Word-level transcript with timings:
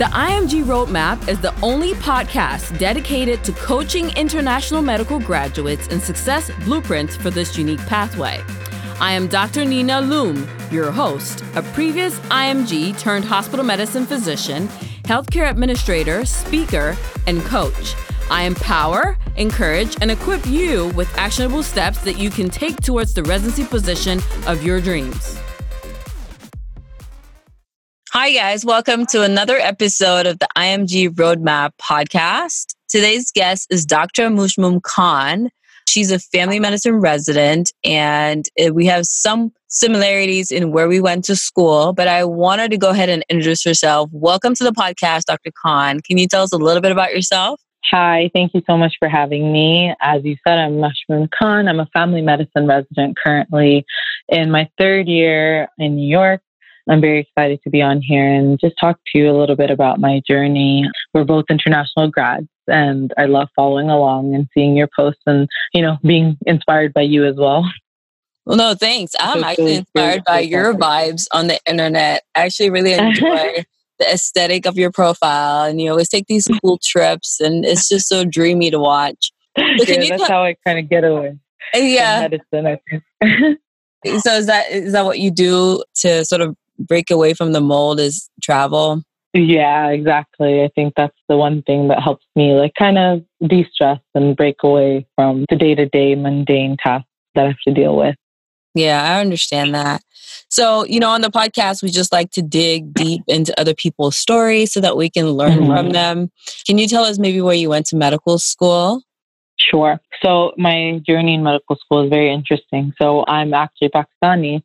The 0.00 0.06
IMG 0.06 0.64
Roadmap 0.64 1.28
is 1.28 1.40
the 1.40 1.54
only 1.60 1.92
podcast 1.92 2.78
dedicated 2.78 3.44
to 3.44 3.52
coaching 3.52 4.08
international 4.16 4.80
medical 4.80 5.20
graduates 5.20 5.88
in 5.88 6.00
success 6.00 6.50
blueprints 6.64 7.16
for 7.16 7.28
this 7.28 7.58
unique 7.58 7.80
pathway. 7.80 8.42
I 8.98 9.12
am 9.12 9.26
Dr. 9.26 9.66
Nina 9.66 10.00
Lum, 10.00 10.48
your 10.70 10.90
host, 10.90 11.44
a 11.54 11.60
previous 11.74 12.18
IMG 12.30 12.98
turned 12.98 13.26
hospital 13.26 13.62
medicine 13.62 14.06
physician, 14.06 14.68
healthcare 15.02 15.50
administrator, 15.50 16.24
speaker, 16.24 16.96
and 17.26 17.42
coach. 17.42 17.94
I 18.30 18.44
empower, 18.44 19.18
encourage, 19.36 19.98
and 20.00 20.10
equip 20.10 20.46
you 20.46 20.88
with 20.94 21.14
actionable 21.18 21.62
steps 21.62 21.98
that 22.04 22.16
you 22.16 22.30
can 22.30 22.48
take 22.48 22.80
towards 22.80 23.12
the 23.12 23.24
residency 23.24 23.66
position 23.66 24.20
of 24.46 24.62
your 24.62 24.80
dreams. 24.80 25.39
Hi, 28.30 28.36
guys. 28.52 28.64
Welcome 28.64 29.06
to 29.06 29.24
another 29.24 29.56
episode 29.56 30.24
of 30.24 30.38
the 30.38 30.46
IMG 30.56 31.08
Roadmap 31.08 31.70
podcast. 31.82 32.76
Today's 32.88 33.32
guest 33.32 33.66
is 33.70 33.84
Dr. 33.84 34.28
Mushmoom 34.28 34.80
Khan. 34.84 35.50
She's 35.88 36.12
a 36.12 36.20
family 36.20 36.60
medicine 36.60 37.00
resident, 37.00 37.72
and 37.82 38.48
uh, 38.64 38.72
we 38.72 38.86
have 38.86 39.06
some 39.06 39.50
similarities 39.66 40.52
in 40.52 40.70
where 40.70 40.86
we 40.86 41.00
went 41.00 41.24
to 41.24 41.34
school. 41.34 41.92
But 41.92 42.06
I 42.06 42.24
wanted 42.24 42.70
to 42.70 42.78
go 42.78 42.90
ahead 42.90 43.08
and 43.08 43.24
introduce 43.28 43.64
herself. 43.64 44.10
Welcome 44.12 44.54
to 44.54 44.62
the 44.62 44.70
podcast, 44.70 45.24
Dr. 45.24 45.50
Khan. 45.60 45.98
Can 45.98 46.16
you 46.16 46.28
tell 46.28 46.44
us 46.44 46.52
a 46.52 46.56
little 46.56 46.80
bit 46.80 46.92
about 46.92 47.12
yourself? 47.12 47.60
Hi, 47.90 48.30
thank 48.32 48.54
you 48.54 48.62
so 48.64 48.76
much 48.76 48.94
for 49.00 49.08
having 49.08 49.52
me. 49.52 49.92
As 50.00 50.24
you 50.24 50.36
said, 50.46 50.56
I'm 50.56 50.74
Mushmoom 50.74 51.30
Khan. 51.36 51.66
I'm 51.66 51.80
a 51.80 51.86
family 51.86 52.22
medicine 52.22 52.68
resident 52.68 53.18
currently 53.18 53.84
in 54.28 54.52
my 54.52 54.70
third 54.78 55.08
year 55.08 55.66
in 55.78 55.96
New 55.96 56.06
York. 56.08 56.42
I'm 56.90 57.00
very 57.00 57.20
excited 57.20 57.60
to 57.62 57.70
be 57.70 57.80
on 57.80 58.02
here 58.02 58.28
and 58.28 58.58
just 58.58 58.74
talk 58.80 58.98
to 59.12 59.18
you 59.18 59.30
a 59.30 59.36
little 59.38 59.54
bit 59.54 59.70
about 59.70 60.00
my 60.00 60.20
journey. 60.26 60.84
We're 61.14 61.24
both 61.24 61.44
international 61.48 62.10
grads 62.10 62.48
and 62.66 63.14
I 63.16 63.26
love 63.26 63.48
following 63.54 63.88
along 63.88 64.34
and 64.34 64.48
seeing 64.52 64.76
your 64.76 64.88
posts 64.94 65.22
and, 65.24 65.48
you 65.72 65.82
know, 65.82 65.98
being 66.02 66.36
inspired 66.46 66.92
by 66.92 67.02
you 67.02 67.24
as 67.24 67.36
well. 67.36 67.64
Well, 68.44 68.56
no, 68.56 68.74
thanks. 68.74 69.12
I'm 69.20 69.44
actually 69.44 69.76
inspired 69.76 70.24
by 70.24 70.40
your 70.40 70.74
vibes 70.74 71.28
on 71.32 71.46
the 71.46 71.60
internet. 71.68 72.24
I 72.34 72.46
actually 72.46 72.70
really 72.70 72.92
enjoy 72.94 73.64
the 74.00 74.12
aesthetic 74.12 74.66
of 74.66 74.76
your 74.76 74.90
profile 74.90 75.66
and 75.66 75.80
you 75.80 75.90
always 75.90 76.08
take 76.08 76.26
these 76.26 76.48
cool 76.60 76.80
trips 76.84 77.38
and 77.38 77.64
it's 77.64 77.88
just 77.88 78.08
so 78.08 78.24
dreamy 78.24 78.68
to 78.72 78.80
watch. 78.80 79.30
yeah, 79.56 80.08
that's 80.08 80.26
how 80.26 80.42
I 80.42 80.56
kind 80.66 80.80
of 80.80 80.88
get 80.90 81.04
away. 81.04 81.38
Yeah. 81.72 82.28
Medicine, 82.28 82.66
I 82.66 82.80
think. 82.90 83.60
so 84.22 84.32
is 84.32 84.46
that 84.46 84.70
is 84.70 84.92
that 84.92 85.04
what 85.04 85.18
you 85.18 85.30
do 85.30 85.84
to 85.94 86.24
sort 86.24 86.40
of 86.40 86.56
break 86.80 87.10
away 87.10 87.34
from 87.34 87.52
the 87.52 87.60
mold 87.60 88.00
is 88.00 88.30
travel. 88.42 89.02
Yeah, 89.32 89.88
exactly. 89.90 90.64
I 90.64 90.70
think 90.74 90.94
that's 90.96 91.16
the 91.28 91.36
one 91.36 91.62
thing 91.62 91.88
that 91.88 92.02
helps 92.02 92.26
me 92.34 92.52
like 92.54 92.72
kind 92.76 92.98
of 92.98 93.22
de-stress 93.46 94.00
and 94.14 94.36
break 94.36 94.56
away 94.64 95.06
from 95.14 95.44
the 95.48 95.56
day-to-day 95.56 96.16
mundane 96.16 96.76
tasks 96.76 97.06
that 97.34 97.44
I 97.44 97.48
have 97.48 97.56
to 97.68 97.72
deal 97.72 97.96
with. 97.96 98.16
Yeah, 98.74 99.02
I 99.02 99.20
understand 99.20 99.74
that. 99.74 100.02
So, 100.48 100.84
you 100.84 101.00
know, 101.00 101.10
on 101.10 101.22
the 101.22 101.30
podcast, 101.30 101.82
we 101.82 101.90
just 101.90 102.12
like 102.12 102.30
to 102.32 102.42
dig 102.42 102.92
deep 102.92 103.22
into 103.26 103.58
other 103.58 103.74
people's 103.74 104.16
stories 104.16 104.72
so 104.72 104.80
that 104.80 104.96
we 104.96 105.10
can 105.10 105.30
learn 105.30 105.60
mm-hmm. 105.60 105.72
from 105.72 105.90
them. 105.90 106.30
Can 106.66 106.78
you 106.78 106.86
tell 106.86 107.04
us 107.04 107.18
maybe 107.18 107.40
where 107.40 107.54
you 107.54 107.68
went 107.68 107.86
to 107.86 107.96
medical 107.96 108.38
school? 108.38 109.02
Sure. 109.58 110.00
So, 110.22 110.52
my 110.56 111.00
journey 111.06 111.34
in 111.34 111.42
medical 111.42 111.76
school 111.76 112.04
is 112.04 112.10
very 112.10 112.32
interesting. 112.32 112.92
So, 113.00 113.24
I'm 113.26 113.54
actually 113.54 113.90
Pakistani, 113.90 114.62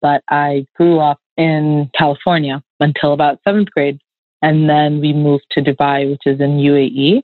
but 0.00 0.22
I 0.28 0.66
grew 0.76 0.98
up 0.98 1.18
in 1.38 1.88
California 1.96 2.62
until 2.80 3.12
about 3.14 3.40
seventh 3.46 3.70
grade. 3.70 3.98
And 4.42 4.68
then 4.68 5.00
we 5.00 5.12
moved 5.12 5.46
to 5.52 5.62
Dubai, 5.62 6.10
which 6.10 6.22
is 6.26 6.40
in 6.40 6.58
UAE. 6.58 7.22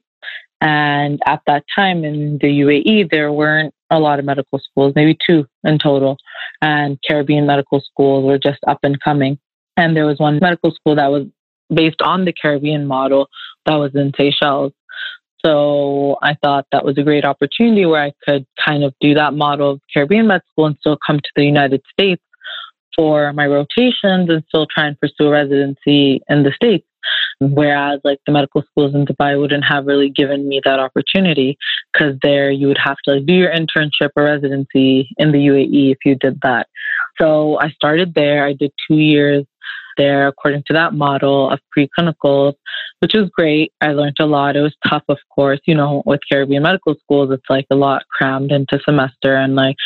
And 0.60 1.20
at 1.26 1.42
that 1.46 1.64
time 1.76 2.04
in 2.04 2.38
the 2.40 2.46
UAE, 2.46 3.10
there 3.10 3.30
weren't 3.32 3.74
a 3.90 3.98
lot 3.98 4.18
of 4.18 4.24
medical 4.24 4.58
schools, 4.58 4.94
maybe 4.96 5.18
two 5.26 5.46
in 5.64 5.78
total. 5.78 6.16
And 6.62 6.98
Caribbean 7.06 7.46
medical 7.46 7.80
schools 7.80 8.24
were 8.24 8.38
just 8.38 8.60
up 8.66 8.78
and 8.82 8.98
coming. 9.02 9.38
And 9.76 9.96
there 9.96 10.06
was 10.06 10.18
one 10.18 10.38
medical 10.40 10.70
school 10.70 10.96
that 10.96 11.10
was 11.10 11.26
based 11.72 12.00
on 12.00 12.24
the 12.24 12.32
Caribbean 12.32 12.86
model 12.86 13.28
that 13.66 13.74
was 13.74 13.94
in 13.94 14.12
Seychelles. 14.16 14.72
So 15.44 16.16
I 16.22 16.34
thought 16.42 16.66
that 16.72 16.84
was 16.84 16.96
a 16.96 17.02
great 17.02 17.24
opportunity 17.24 17.84
where 17.84 18.02
I 18.02 18.12
could 18.26 18.46
kind 18.64 18.82
of 18.82 18.94
do 19.00 19.12
that 19.14 19.34
model 19.34 19.72
of 19.72 19.80
Caribbean 19.92 20.26
med 20.26 20.40
school 20.50 20.66
and 20.66 20.76
still 20.78 20.98
come 21.06 21.18
to 21.18 21.30
the 21.36 21.44
United 21.44 21.82
States 21.92 22.22
for 22.96 23.32
my 23.32 23.46
rotations 23.46 24.28
and 24.30 24.42
still 24.48 24.66
try 24.66 24.86
and 24.86 24.98
pursue 25.00 25.26
a 25.26 25.30
residency 25.30 26.20
in 26.28 26.42
the 26.42 26.52
States. 26.52 26.86
Whereas, 27.40 28.00
like 28.04 28.18
the 28.26 28.32
medical 28.32 28.62
schools 28.62 28.94
in 28.94 29.04
Dubai 29.04 29.38
wouldn't 29.38 29.64
have 29.64 29.86
really 29.86 30.08
given 30.08 30.48
me 30.48 30.60
that 30.64 30.78
opportunity 30.78 31.58
because 31.92 32.16
there 32.22 32.50
you 32.50 32.68
would 32.68 32.78
have 32.82 32.96
to 33.04 33.14
like, 33.14 33.26
do 33.26 33.34
your 33.34 33.52
internship 33.52 34.10
or 34.16 34.24
residency 34.24 35.08
in 35.18 35.32
the 35.32 35.38
UAE 35.38 35.92
if 35.92 35.98
you 36.04 36.14
did 36.14 36.40
that. 36.42 36.68
So 37.20 37.58
I 37.60 37.70
started 37.70 38.14
there. 38.14 38.46
I 38.46 38.54
did 38.54 38.72
two 38.88 38.96
years 38.96 39.44
there 39.96 40.26
according 40.26 40.64
to 40.66 40.72
that 40.72 40.92
model 40.92 41.50
of 41.50 41.60
preclinicals, 41.76 42.54
which 43.00 43.14
was 43.14 43.30
great. 43.30 43.72
I 43.80 43.92
learned 43.92 44.16
a 44.20 44.26
lot. 44.26 44.56
It 44.56 44.62
was 44.62 44.74
tough, 44.88 45.04
of 45.08 45.18
course. 45.34 45.60
You 45.66 45.74
know, 45.74 46.02
with 46.06 46.20
Caribbean 46.30 46.62
medical 46.62 46.94
schools, 47.00 47.30
it's 47.30 47.48
like 47.48 47.66
a 47.70 47.76
lot 47.76 48.02
crammed 48.08 48.50
into 48.50 48.80
semester 48.84 49.36
and 49.36 49.54
like 49.54 49.76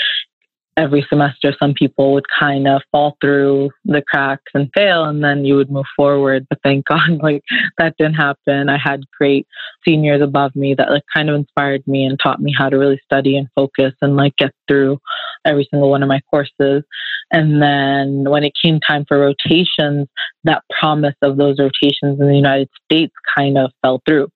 every 0.79 1.05
semester 1.09 1.53
some 1.61 1.75
people 1.75 2.13
would 2.13 2.25
kind 2.39 2.69
of 2.69 2.81
fall 2.93 3.17
through 3.21 3.69
the 3.85 4.01
cracks 4.01 4.51
and 4.55 4.71
fail 4.77 5.05
and 5.05 5.25
then 5.25 5.45
you 5.45 5.57
would 5.57 5.71
move 5.71 5.85
forward. 5.97 6.47
But 6.49 6.61
thank 6.63 6.87
god 6.89 7.19
like 7.21 7.43
that 7.79 7.95
didn't 7.99 8.15
happen. 8.15 8.69
I 8.69 8.79
had 8.79 9.01
great 9.19 9.47
seniors 9.85 10.23
above 10.23 10.55
me 10.55 10.75
that 10.79 10.91
like 10.91 11.03
kind 11.15 11.29
of 11.29 11.35
inspired 11.35 11.87
me 11.87 12.05
and 12.05 12.19
taught 12.23 12.41
me 12.41 12.55
how 12.57 12.69
to 12.69 12.79
really 12.79 13.01
study 13.05 13.37
and 13.37 13.49
focus 13.57 13.93
and 14.01 14.17
like 14.17 14.37
get 14.37 14.53
through 14.69 14.99
every 15.45 15.67
single 15.71 15.91
one 15.91 16.03
of 16.03 16.09
my 16.09 16.21
courses. 16.31 16.85
And 17.33 17.61
then 17.61 18.31
when 18.31 18.45
it 18.45 18.53
came 18.63 18.79
time 18.81 19.05
for 19.07 19.19
rotations 19.19 20.07
that 20.45 20.63
promise 20.79 21.15
of 21.23 21.37
those 21.37 21.59
rotations 21.59 22.21
in 22.21 22.29
the 22.29 22.37
united 22.37 22.69
states 22.85 23.13
kind 23.37 23.59
of 23.59 23.71
fell 23.83 24.01
through 24.07 24.29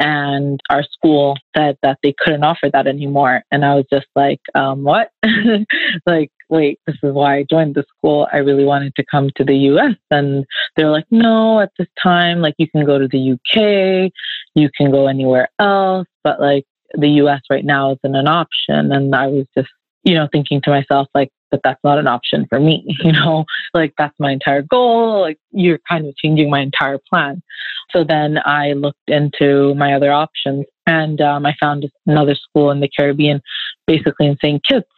and 0.00 0.60
our 0.70 0.82
school 0.84 1.36
said 1.56 1.76
that 1.82 1.98
they 2.02 2.14
couldn't 2.18 2.44
offer 2.44 2.70
that 2.72 2.86
anymore. 2.86 3.42
And 3.50 3.64
I 3.64 3.74
was 3.74 3.84
just 3.92 4.06
like, 4.14 4.40
um, 4.54 4.84
what? 4.84 5.10
like, 6.06 6.30
wait, 6.48 6.80
this 6.86 6.96
is 7.02 7.12
why 7.12 7.38
I 7.38 7.46
joined 7.48 7.74
the 7.74 7.84
school. 7.96 8.28
I 8.32 8.38
really 8.38 8.64
wanted 8.64 8.94
to 8.96 9.04
come 9.10 9.30
to 9.36 9.44
the 9.44 9.56
US. 9.56 9.96
And 10.10 10.44
they're 10.76 10.90
like, 10.90 11.06
no, 11.10 11.60
at 11.60 11.72
this 11.78 11.88
time, 12.02 12.40
like, 12.40 12.54
you 12.58 12.68
can 12.68 12.84
go 12.84 12.98
to 12.98 13.08
the 13.08 13.32
UK, 13.32 14.12
you 14.54 14.68
can 14.76 14.90
go 14.90 15.08
anywhere 15.08 15.48
else, 15.58 16.06
but 16.22 16.40
like, 16.40 16.64
the 16.94 17.08
US 17.22 17.42
right 17.50 17.64
now 17.64 17.92
isn't 17.92 18.16
an 18.16 18.28
option. 18.28 18.92
And 18.92 19.14
I 19.14 19.26
was 19.26 19.46
just, 19.56 19.68
you 20.04 20.14
know, 20.14 20.28
thinking 20.30 20.60
to 20.62 20.70
myself, 20.70 21.08
like, 21.14 21.30
but 21.50 21.60
that's 21.64 21.82
not 21.82 21.98
an 21.98 22.06
option 22.06 22.46
for 22.48 22.60
me, 22.60 22.84
you 23.04 23.12
know, 23.12 23.44
like 23.74 23.94
that's 23.98 24.14
my 24.18 24.32
entire 24.32 24.62
goal. 24.62 25.20
Like 25.20 25.38
you're 25.50 25.80
kind 25.88 26.06
of 26.06 26.16
changing 26.16 26.50
my 26.50 26.60
entire 26.60 26.98
plan. 27.08 27.42
So 27.90 28.04
then 28.04 28.38
I 28.44 28.72
looked 28.72 29.08
into 29.08 29.74
my 29.74 29.94
other 29.94 30.12
options 30.12 30.66
and 30.86 31.20
um, 31.20 31.46
I 31.46 31.54
found 31.60 31.90
another 32.06 32.34
school 32.34 32.70
in 32.70 32.80
the 32.80 32.88
Caribbean, 32.88 33.40
basically 33.86 34.26
in 34.26 34.36
St. 34.42 34.62
Kitts. 34.64 34.88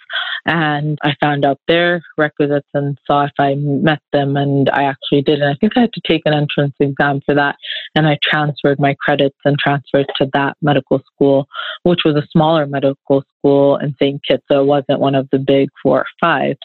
And 0.46 0.98
I 1.02 1.14
found 1.20 1.44
out 1.44 1.60
their 1.68 2.02
requisites 2.16 2.68
and 2.74 2.98
saw 3.06 3.24
if 3.24 3.32
I 3.38 3.54
met 3.54 4.00
them, 4.12 4.36
and 4.36 4.70
I 4.70 4.84
actually 4.84 5.22
did. 5.22 5.40
And 5.40 5.50
I 5.50 5.56
think 5.60 5.74
I 5.76 5.80
had 5.80 5.92
to 5.92 6.00
take 6.06 6.22
an 6.24 6.34
entrance 6.34 6.74
exam 6.80 7.20
for 7.26 7.34
that. 7.34 7.56
And 7.94 8.06
I 8.06 8.18
transferred 8.22 8.80
my 8.80 8.94
credits 9.00 9.36
and 9.44 9.58
transferred 9.58 10.06
to 10.18 10.28
that 10.32 10.56
medical 10.62 11.02
school, 11.14 11.46
which 11.82 12.00
was 12.04 12.16
a 12.16 12.26
smaller 12.30 12.66
medical 12.66 13.22
school 13.38 13.76
in 13.76 13.94
St. 14.00 14.20
Kitts. 14.26 14.44
So 14.50 14.60
it 14.62 14.66
wasn't 14.66 15.00
one 15.00 15.14
of 15.14 15.28
the 15.30 15.38
big 15.38 15.68
four 15.82 16.00
or 16.00 16.06
five 16.20 16.56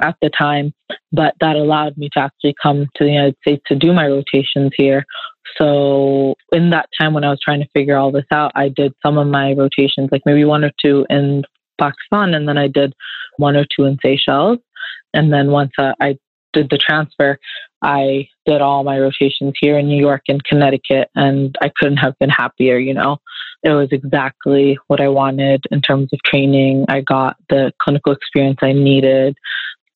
at 0.00 0.16
the 0.22 0.30
time, 0.30 0.72
but 1.12 1.34
that 1.40 1.56
allowed 1.56 1.96
me 1.96 2.08
to 2.12 2.20
actually 2.20 2.54
come 2.62 2.86
to 2.96 3.04
the 3.04 3.10
United 3.10 3.36
States 3.42 3.62
to 3.66 3.74
do 3.74 3.92
my 3.92 4.06
rotations 4.06 4.70
here. 4.76 5.04
So 5.56 6.34
in 6.52 6.70
that 6.70 6.88
time 7.00 7.14
when 7.14 7.24
I 7.24 7.30
was 7.30 7.40
trying 7.42 7.60
to 7.60 7.68
figure 7.74 7.96
all 7.96 8.12
this 8.12 8.26
out, 8.30 8.52
I 8.54 8.68
did 8.68 8.92
some 9.04 9.18
of 9.18 9.26
my 9.26 9.54
rotations, 9.54 10.10
like 10.12 10.22
maybe 10.24 10.44
one 10.44 10.64
or 10.64 10.70
two 10.82 11.06
in 11.10 11.42
Pakistan, 11.78 12.34
and 12.34 12.48
then 12.48 12.58
I 12.58 12.68
did 12.68 12.94
one 13.36 13.56
or 13.56 13.64
two 13.64 13.84
in 13.84 13.98
Seychelles. 14.02 14.58
And 15.14 15.32
then 15.32 15.50
once 15.50 15.72
uh, 15.78 15.94
I 16.00 16.18
did 16.52 16.70
the 16.70 16.78
transfer, 16.78 17.38
I 17.82 18.28
did 18.44 18.60
all 18.60 18.84
my 18.84 18.98
rotations 18.98 19.54
here 19.60 19.78
in 19.78 19.86
New 19.86 20.00
York 20.00 20.22
and 20.28 20.42
Connecticut, 20.44 21.08
and 21.14 21.56
I 21.62 21.70
couldn't 21.76 21.98
have 21.98 22.18
been 22.18 22.30
happier. 22.30 22.78
You 22.78 22.94
know, 22.94 23.18
it 23.62 23.70
was 23.70 23.88
exactly 23.92 24.78
what 24.88 25.00
I 25.00 25.08
wanted 25.08 25.64
in 25.70 25.80
terms 25.80 26.10
of 26.12 26.20
training. 26.24 26.86
I 26.88 27.00
got 27.00 27.36
the 27.48 27.72
clinical 27.80 28.12
experience 28.12 28.58
I 28.62 28.72
needed 28.72 29.36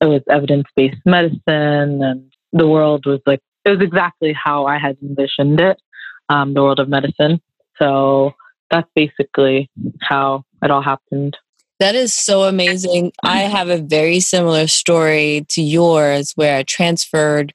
it 0.03 0.07
was 0.07 0.21
evidence 0.29 0.65
based 0.75 1.01
medicine, 1.05 2.03
and 2.03 2.31
the 2.51 2.67
world 2.67 3.05
was 3.05 3.21
like, 3.25 3.39
it 3.65 3.69
was 3.69 3.81
exactly 3.81 4.33
how 4.33 4.65
I 4.65 4.77
had 4.77 4.97
envisioned 5.01 5.61
it, 5.61 5.81
um, 6.29 6.53
the 6.53 6.61
world 6.61 6.79
of 6.79 6.89
medicine. 6.89 7.41
So 7.81 8.33
that's 8.69 8.89
basically 8.95 9.69
how 10.01 10.43
it 10.61 10.71
all 10.71 10.81
happened. 10.81 11.37
That 11.83 11.95
is 11.95 12.13
so 12.13 12.43
amazing. 12.43 13.11
I 13.23 13.39
have 13.39 13.67
a 13.67 13.77
very 13.77 14.21
similar 14.21 14.67
story 14.67 15.45
to 15.49 15.61
yours 15.61 16.31
where 16.35 16.55
I 16.55 16.63
transferred 16.63 17.53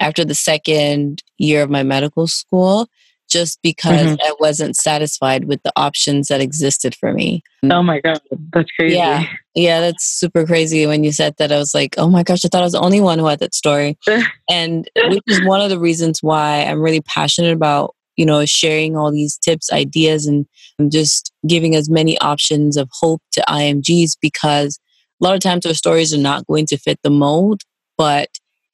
after 0.00 0.24
the 0.24 0.34
second 0.34 1.22
year 1.36 1.64
of 1.64 1.68
my 1.68 1.82
medical 1.82 2.26
school 2.28 2.88
just 3.28 3.60
because 3.62 4.06
mm-hmm. 4.06 4.22
I 4.22 4.32
wasn't 4.40 4.74
satisfied 4.74 5.44
with 5.44 5.62
the 5.64 5.72
options 5.76 6.28
that 6.28 6.40
existed 6.40 6.94
for 6.94 7.12
me. 7.12 7.42
Oh 7.70 7.82
my 7.82 8.00
God, 8.00 8.22
that's 8.54 8.70
crazy. 8.70 8.96
Yeah, 8.96 9.26
yeah, 9.54 9.80
that's 9.82 10.02
super 10.02 10.46
crazy. 10.46 10.86
When 10.86 11.04
you 11.04 11.12
said 11.12 11.34
that, 11.36 11.52
I 11.52 11.58
was 11.58 11.74
like, 11.74 11.94
oh 11.98 12.08
my 12.08 12.22
gosh, 12.22 12.46
I 12.46 12.48
thought 12.48 12.62
I 12.62 12.64
was 12.64 12.72
the 12.72 12.80
only 12.80 13.02
one 13.02 13.18
who 13.18 13.26
had 13.26 13.40
that 13.40 13.54
story. 13.54 13.98
and 14.50 14.88
which 14.96 15.24
is 15.26 15.44
one 15.44 15.60
of 15.60 15.68
the 15.68 15.78
reasons 15.78 16.22
why 16.22 16.64
I'm 16.64 16.80
really 16.80 17.02
passionate 17.02 17.52
about, 17.52 17.94
you 18.18 18.26
know, 18.26 18.44
sharing 18.44 18.96
all 18.96 19.10
these 19.12 19.38
tips, 19.38 19.72
ideas, 19.72 20.26
and 20.26 20.46
just 20.90 21.32
giving 21.46 21.74
as 21.74 21.88
many 21.88 22.18
options 22.18 22.76
of 22.76 22.90
hope 22.92 23.22
to 23.32 23.42
IMGs 23.48 24.16
because 24.20 24.78
a 25.20 25.24
lot 25.24 25.34
of 25.34 25.40
times 25.40 25.64
our 25.64 25.72
stories 25.72 26.12
are 26.12 26.18
not 26.18 26.46
going 26.46 26.66
to 26.66 26.76
fit 26.76 26.98
the 27.02 27.10
mold, 27.10 27.62
but 27.96 28.28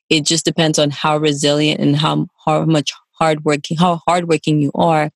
it 0.08 0.24
just 0.24 0.44
depends 0.44 0.78
on 0.78 0.90
how 0.90 1.18
resilient 1.18 1.80
and 1.80 1.94
how, 1.94 2.26
how 2.44 2.64
much 2.64 2.90
hardworking, 3.12 3.76
how 3.76 4.00
hardworking 4.08 4.60
you 4.60 4.72
are 4.74 5.10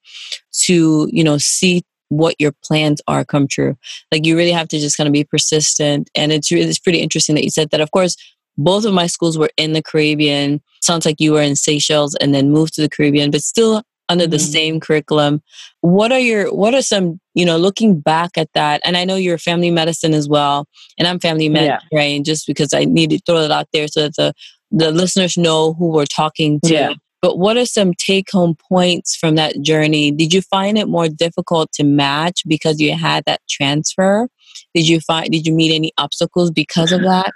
to, 0.61 1.09
you 1.11 1.25
know, 1.25 1.39
see 1.39 1.83
what 2.11 2.35
your 2.39 2.53
plans 2.65 3.01
are 3.09 3.25
come 3.25 3.49
true. 3.49 3.77
Like 4.13 4.27
you 4.27 4.37
really 4.37 4.53
have 4.53 4.69
to 4.69 4.79
just 4.79 4.97
kind 4.97 5.07
of 5.07 5.13
be 5.13 5.25
persistent. 5.25 6.11
And 6.15 6.33
it's 6.33 6.51
it's 6.51 6.79
pretty 6.79 7.01
interesting 7.01 7.35
that 7.35 7.45
you 7.45 7.51
said 7.51 7.71
that. 7.71 7.81
Of 7.81 7.91
course, 7.91 8.17
both 8.57 8.85
of 8.85 8.95
my 8.95 9.07
schools 9.07 9.39
were 9.39 9.51
in 9.57 9.73
the 9.73 9.83
Caribbean. 9.83 10.63
Sounds 10.83 11.05
like 11.05 11.21
you 11.21 11.33
were 11.33 11.43
in 11.43 11.55
Seychelles 11.55 12.15
and 12.17 12.35
then 12.35 12.51
moved 12.51 12.75
to 12.75 12.81
the 12.81 12.89
Caribbean, 12.89 13.31
but 13.31 13.43
still 13.43 13.83
under 14.09 14.27
the 14.27 14.37
mm-hmm. 14.37 14.53
same 14.53 14.81
curriculum. 14.81 15.43
What 15.81 16.13
are 16.13 16.19
your 16.19 16.55
what 16.55 16.75
are 16.75 16.83
some, 16.83 17.21
you 17.35 17.45
know, 17.45 17.57
looking 17.57 18.01
back 18.01 18.37
at 18.37 18.49
that, 18.55 18.81
and 18.85 18.97
I 18.97 19.05
know 19.05 19.17
you're 19.17 19.39
family 19.39 19.71
medicine 19.71 20.15
as 20.15 20.29
well, 20.29 20.67
and 20.99 21.07
I'm 21.07 21.21
family 21.21 21.49
med 21.49 21.67
yeah. 21.67 21.81
trained 21.93 22.25
just 22.25 22.47
because 22.47 22.73
I 22.73 22.85
need 22.85 23.11
to 23.11 23.21
throw 23.27 23.39
it 23.39 23.51
out 23.51 23.69
there 23.73 23.89
so 23.89 24.03
that 24.03 24.17
the 24.17 24.33
the 24.71 24.91
listeners 24.91 25.37
know 25.37 25.75
who 25.75 25.89
we're 25.89 26.07
talking 26.07 26.61
to. 26.65 26.73
Yeah. 26.73 26.93
But 27.21 27.39
what 27.39 27.57
are 27.57 27.67
some 27.67 27.95
take 27.95 28.31
home 28.31 28.57
points 28.69 29.17
from 29.17 29.35
that 29.35 29.61
journey? 29.61 30.13
Did 30.13 30.33
you 30.33 30.41
find 30.41 30.79
it 30.79 30.87
more 30.87 31.09
difficult 31.09 31.73
to 31.73 31.85
match 31.85 32.43
because 32.47 32.81
you 32.81 32.95
had 32.95 33.25
that 33.27 33.41
transfer? 33.51 34.29
Did 34.75 34.89
you 34.89 35.01
find 35.01 35.31
did 35.31 35.47
you 35.47 35.53
meet 35.53 35.75
any 35.75 35.93
obstacles 35.99 36.51
because 36.51 36.93
of 36.93 37.03
that? 37.03 37.33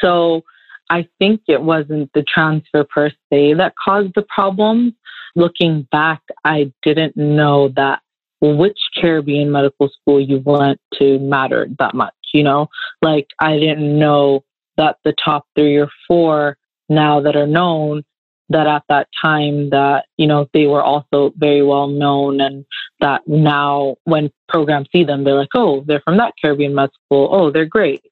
So 0.00 0.42
I 0.90 1.06
think 1.18 1.42
it 1.48 1.62
wasn't 1.62 2.10
the 2.14 2.22
transfer 2.22 2.84
per 2.84 3.10
se 3.30 3.54
that 3.54 3.74
caused 3.82 4.12
the 4.14 4.22
problem. 4.22 4.94
Looking 5.36 5.86
back, 5.90 6.22
I 6.44 6.72
didn't 6.82 7.16
know 7.16 7.68
that 7.76 8.00
which 8.40 8.78
Caribbean 9.00 9.50
medical 9.50 9.88
school 9.88 10.20
you 10.20 10.42
went 10.44 10.80
to 10.98 11.18
mattered 11.18 11.76
that 11.78 11.94
much, 11.94 12.14
you 12.32 12.42
know? 12.42 12.68
Like 13.02 13.26
I 13.40 13.58
didn't 13.58 13.98
know 13.98 14.44
that 14.76 14.96
the 15.04 15.14
top 15.24 15.46
three 15.56 15.76
or 15.76 15.88
four 16.06 16.58
now 16.88 17.20
that 17.20 17.36
are 17.36 17.46
known 17.46 18.04
that 18.50 18.66
at 18.66 18.82
that 18.88 19.08
time 19.22 19.70
that 19.70 20.04
you 20.18 20.26
know 20.26 20.46
they 20.52 20.66
were 20.66 20.82
also 20.82 21.32
very 21.36 21.62
well 21.62 21.88
known 21.88 22.40
and 22.40 22.64
that 23.00 23.22
now 23.26 23.96
when 24.04 24.30
programs 24.48 24.88
see 24.92 25.02
them 25.02 25.24
they're 25.24 25.34
like 25.34 25.48
oh 25.54 25.82
they're 25.86 26.02
from 26.04 26.18
that 26.18 26.34
caribbean 26.42 26.74
med 26.74 26.90
school 26.92 27.28
oh 27.32 27.50
they're 27.50 27.64
great 27.64 28.02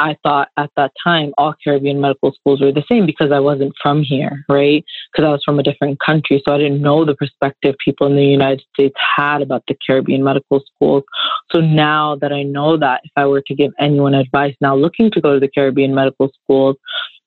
i 0.00 0.16
thought 0.22 0.48
at 0.56 0.70
that 0.76 0.92
time 1.02 1.32
all 1.38 1.54
caribbean 1.62 2.00
medical 2.00 2.32
schools 2.32 2.60
were 2.60 2.72
the 2.72 2.84
same 2.90 3.06
because 3.06 3.30
i 3.32 3.38
wasn't 3.38 3.72
from 3.82 4.02
here 4.02 4.44
right? 4.48 4.84
Because 5.12 5.24
i 5.26 5.30
was 5.30 5.42
from 5.44 5.58
a 5.58 5.62
different 5.62 5.98
country 6.00 6.42
so 6.46 6.54
i 6.54 6.58
didn't 6.58 6.82
know 6.82 7.04
the 7.04 7.14
perspective 7.14 7.74
people 7.84 8.06
in 8.06 8.16
the 8.16 8.24
united 8.24 8.62
states 8.74 8.96
had 9.16 9.42
about 9.42 9.62
the 9.68 9.76
caribbean 9.86 10.24
medical 10.24 10.60
schools. 10.74 11.04
So 11.52 11.60
now 11.60 12.16
that 12.16 12.32
i 12.32 12.42
know 12.42 12.76
that 12.76 13.00
if 13.04 13.12
i 13.16 13.26
were 13.26 13.42
to 13.46 13.54
give 13.54 13.72
anyone 13.78 14.14
advice 14.14 14.54
now 14.60 14.74
looking 14.74 15.10
to 15.12 15.20
go 15.20 15.34
to 15.34 15.40
the 15.40 15.48
caribbean 15.48 15.94
medical 15.94 16.30
schools 16.42 16.76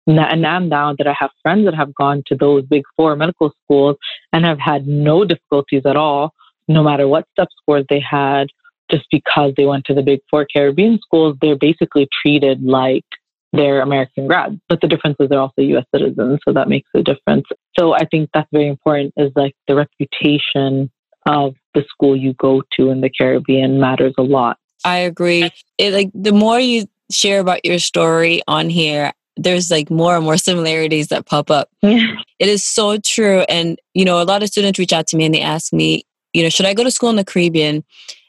and 0.08 0.42
now 0.42 0.94
that 0.94 1.08
I 1.08 1.16
have 1.18 1.32
friends 1.42 1.66
that 1.66 1.76
have 1.76 1.96
gone 1.96 2.24
to 2.28 2.36
those 2.36 2.66
big 2.66 2.84
four 2.98 3.16
medical 3.16 3.54
schools 3.64 3.96
and 4.34 4.46
have 4.46 4.60
had 4.60 4.88
no 4.88 5.24
difficulties 5.24 5.84
at 5.86 5.96
all, 5.96 6.34
no 6.68 6.84
matter 6.84 7.08
what 7.08 7.26
step 7.32 7.48
scores 7.62 7.86
they 7.90 8.02
had, 8.02 8.48
just 8.92 9.06
because 9.12 9.54
they 9.58 9.66
went 9.66 9.86
to 9.86 9.94
the 9.94 10.02
big 10.02 10.20
four 10.30 10.46
Caribbean 10.46 11.00
schools, 11.00 11.38
they're 11.42 11.58
basically 11.58 12.08
treated 12.22 12.64
like 12.64 13.06
they're 13.54 13.82
American 13.82 14.28
grads. 14.28 14.56
But 14.68 14.82
the 14.82 14.88
difference 14.88 15.18
is 15.20 15.30
they're 15.30 15.40
also 15.40 15.62
US 15.62 15.86
citizens, 15.94 16.40
so 16.46 16.54
that 16.54 16.68
makes 16.68 16.90
a 16.96 17.04
difference. 17.04 17.46
So 17.78 17.94
I 17.94 18.06
think 18.06 18.30
that's 18.34 18.50
very 18.52 18.68
important 18.68 19.14
is 19.18 19.32
like 19.36 19.56
the 19.68 19.76
reputation 19.76 20.92
of 21.26 21.56
the 21.74 21.84
school 21.88 22.16
you 22.16 22.34
go 22.34 22.64
to 22.78 22.90
in 22.90 23.02
the 23.02 23.10
Caribbean 23.10 23.80
matters 23.80 24.14
a 24.18 24.24
lot. 24.24 24.58
I 24.84 24.98
agree. 24.98 25.50
It 25.78 25.94
like 25.94 26.10
the 26.14 26.34
more 26.34 26.60
you 26.60 26.88
share 27.12 27.40
about 27.40 27.64
your 27.64 27.80
story 27.80 28.42
on 28.48 28.70
here, 28.70 29.14
there's 29.38 29.72
like 29.72 29.90
more 29.90 30.16
and 30.16 30.24
more 30.24 30.38
similarities 30.38 31.08
that 31.08 31.26
pop 31.26 31.50
up. 31.50 31.70
Yeah. 31.82 32.16
It 32.40 32.50
is 32.50 32.64
so 32.64 32.98
true. 32.98 33.42
And, 33.48 33.80
you 33.94 34.04
know, 34.04 34.22
a 34.22 34.26
lot 34.26 34.44
of 34.44 34.50
students 34.50 34.80
reach 34.80 34.92
out 34.92 35.08
to 35.08 35.18
me 35.18 35.26
and 35.26 35.34
they 35.34 35.42
ask 35.42 35.72
me, 35.72 36.04
you 36.34 36.44
know, 36.44 36.50
should 36.50 36.66
I 36.66 36.74
go 36.74 36.84
to 36.84 36.92
school 36.92 37.10
in 37.10 37.16
the 37.16 37.24
Caribbean? 37.24 37.84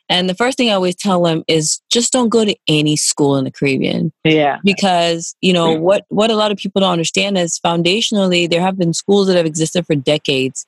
And 0.09 0.29
the 0.29 0.35
first 0.35 0.59
thing 0.59 0.69
I 0.69 0.75
always 0.75 0.97
tell 0.97 1.23
them 1.23 1.45
is 1.49 1.81
just 1.91 2.13
don't 2.13 2.29
go 2.29 2.45
to 2.45 2.55
any 2.69 2.97
school 2.97 3.37
in 3.37 3.45
the 3.45 3.51
Caribbean. 3.51 4.13
Yeah. 4.23 4.59
Because, 4.63 5.35
you 5.41 5.53
know, 5.53 5.77
mm. 5.77 5.81
what, 5.81 6.05
what 6.09 6.31
a 6.31 6.37
lot 6.37 6.53
of 6.53 6.59
people 6.59 6.81
don't 6.81 6.93
understand 6.93 7.39
is 7.39 7.59
foundationally, 7.65 8.49
there 8.49 8.61
have 8.61 8.77
been 8.77 8.93
schools 8.93 9.29
that 9.29 9.37
have 9.37 9.47
existed 9.47 9.87
for 9.87 9.95
decades. 9.95 10.67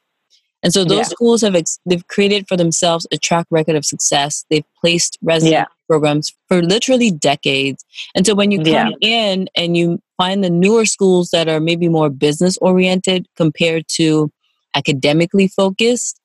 And 0.62 0.72
so 0.72 0.84
those 0.84 0.98
yeah. 0.98 1.02
schools 1.04 1.42
have 1.42 1.54
ex- 1.54 1.78
they've 1.84 2.06
created 2.08 2.48
for 2.48 2.56
themselves 2.56 3.06
a 3.12 3.18
track 3.18 3.46
record 3.50 3.76
of 3.76 3.84
success. 3.84 4.46
They've 4.48 4.64
placed 4.80 5.18
resident 5.22 5.52
yeah. 5.52 5.66
programs 5.86 6.34
for 6.48 6.62
literally 6.62 7.10
decades. 7.10 7.84
And 8.14 8.26
so 8.26 8.34
when 8.34 8.50
you 8.50 8.58
come 8.58 8.66
yeah. 8.66 8.90
in 9.00 9.48
and 9.54 9.76
you 9.76 10.00
find 10.16 10.42
the 10.42 10.50
newer 10.50 10.86
schools 10.86 11.28
that 11.30 11.46
are 11.46 11.60
maybe 11.60 11.88
more 11.90 12.08
business 12.08 12.56
oriented 12.58 13.28
compared 13.36 13.86
to 13.88 14.32
academically 14.74 15.46
focused, 15.46 16.18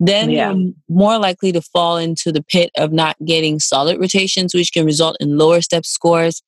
then 0.00 0.30
yeah. 0.30 0.52
you're 0.52 0.72
more 0.88 1.18
likely 1.18 1.52
to 1.52 1.60
fall 1.60 1.96
into 1.96 2.30
the 2.32 2.42
pit 2.42 2.70
of 2.76 2.92
not 2.92 3.16
getting 3.24 3.58
solid 3.58 3.98
rotations, 3.98 4.54
which 4.54 4.72
can 4.72 4.86
result 4.86 5.16
in 5.20 5.38
lower 5.38 5.60
step 5.60 5.84
scores 5.84 6.42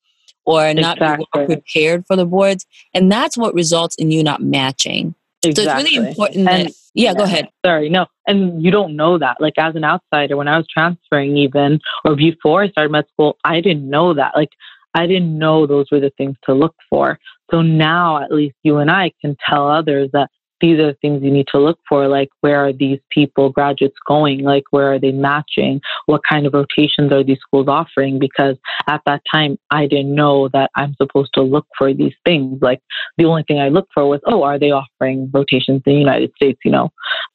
or 0.45 0.73
not 0.73 0.97
exactly. 0.97 1.25
being 1.33 1.47
prepared 1.47 2.05
for 2.07 2.15
the 2.15 2.25
boards. 2.25 2.65
And 2.93 3.11
that's 3.11 3.37
what 3.37 3.53
results 3.53 3.95
in 3.95 4.11
you 4.11 4.23
not 4.23 4.41
matching. 4.41 5.15
Exactly. 5.43 5.63
So 5.65 5.71
it's 5.71 5.83
really 5.83 6.09
important 6.09 6.49
and, 6.49 6.67
that, 6.67 6.73
yeah, 6.93 7.11
yeah, 7.11 7.13
go 7.15 7.23
ahead. 7.23 7.49
Sorry, 7.65 7.89
no. 7.89 8.05
And 8.27 8.63
you 8.63 8.71
don't 8.71 8.95
know 8.95 9.17
that. 9.17 9.41
Like 9.41 9.53
as 9.57 9.75
an 9.75 9.83
outsider, 9.83 10.37
when 10.37 10.47
I 10.47 10.57
was 10.57 10.67
transferring 10.67 11.37
even 11.37 11.79
or 12.05 12.15
before 12.15 12.63
I 12.63 12.69
started 12.69 12.91
med 12.91 13.05
school, 13.11 13.37
I 13.43 13.59
didn't 13.59 13.89
know 13.89 14.13
that. 14.13 14.35
Like 14.35 14.51
I 14.93 15.07
didn't 15.07 15.37
know 15.37 15.65
those 15.65 15.87
were 15.91 15.99
the 15.99 16.11
things 16.17 16.35
to 16.43 16.53
look 16.53 16.75
for. 16.89 17.17
So 17.49 17.61
now 17.61 18.23
at 18.23 18.31
least 18.31 18.55
you 18.63 18.77
and 18.77 18.91
I 18.91 19.11
can 19.19 19.35
tell 19.47 19.67
others 19.67 20.09
that 20.13 20.29
these 20.61 20.79
are 20.79 20.93
things 21.01 21.23
you 21.23 21.31
need 21.31 21.47
to 21.47 21.59
look 21.59 21.79
for 21.89 22.07
like 22.07 22.29
where 22.41 22.65
are 22.65 22.73
these 22.73 22.99
people 23.09 23.49
graduates 23.49 23.97
going? 24.07 24.43
Like 24.43 24.63
where 24.71 24.93
are 24.93 24.99
they 24.99 25.11
matching? 25.11 25.81
What 26.05 26.21
kind 26.29 26.45
of 26.45 26.53
rotations 26.53 27.11
are 27.11 27.23
these 27.23 27.39
schools 27.39 27.67
offering? 27.67 28.19
Because 28.19 28.57
at 28.87 29.01
that 29.05 29.21
time 29.31 29.57
i 29.69 29.85
didn't 29.85 30.13
know 30.13 30.49
that 30.49 30.69
i'm 30.75 30.93
supposed 30.95 31.31
to 31.33 31.41
look 31.41 31.65
for 31.77 31.93
these 31.93 32.13
things. 32.25 32.59
Like 32.61 32.81
the 33.17 33.25
only 33.25 33.43
thing 33.43 33.59
i 33.59 33.69
looked 33.69 33.91
for 33.93 34.07
was 34.07 34.21
oh 34.25 34.43
are 34.43 34.59
they 34.59 34.71
offering 34.71 35.29
rotations 35.33 35.81
in 35.85 35.93
the 35.93 35.99
united 35.99 36.31
states? 36.35 36.59
You 36.63 36.71
know 36.71 36.89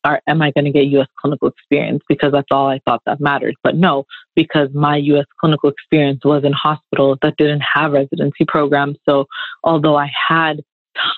are 0.05 0.21
am 0.29 0.43
i 0.43 0.51
going 0.53 0.65
to 0.65 0.71
get 0.71 0.87
us 0.99 1.07
clinical 1.21 1.49
experience? 1.49 2.03
Because 2.09 2.33
that's 2.33 2.49
all 2.51 2.69
i 2.69 2.81
thought 2.85 3.03
that 3.07 3.21
mattered. 3.21 3.57
But 3.63 3.77
no 3.77 4.05
because 4.35 4.69
my 4.75 4.99
us 4.99 5.27
clinical 5.41 5.71
experience 5.71 6.25
was 6.25 6.45
in 6.45 6.53
hospitals 6.53 7.19
that 7.23 7.37
didn't 7.39 7.63
have 7.75 7.93
residency 7.93 8.45
programs. 8.47 8.99
So 9.09 9.27
although 9.65 9.97
i 9.97 10.11
had 10.29 10.63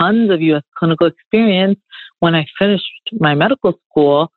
tons 0.01 0.31
of 0.31 0.41
US 0.41 0.63
clinical 0.79 1.07
experience. 1.07 1.79
When 2.21 2.35
I 2.35 2.47
finished 2.59 2.85
my 3.13 3.35
medical 3.35 3.79
school, 3.91 4.33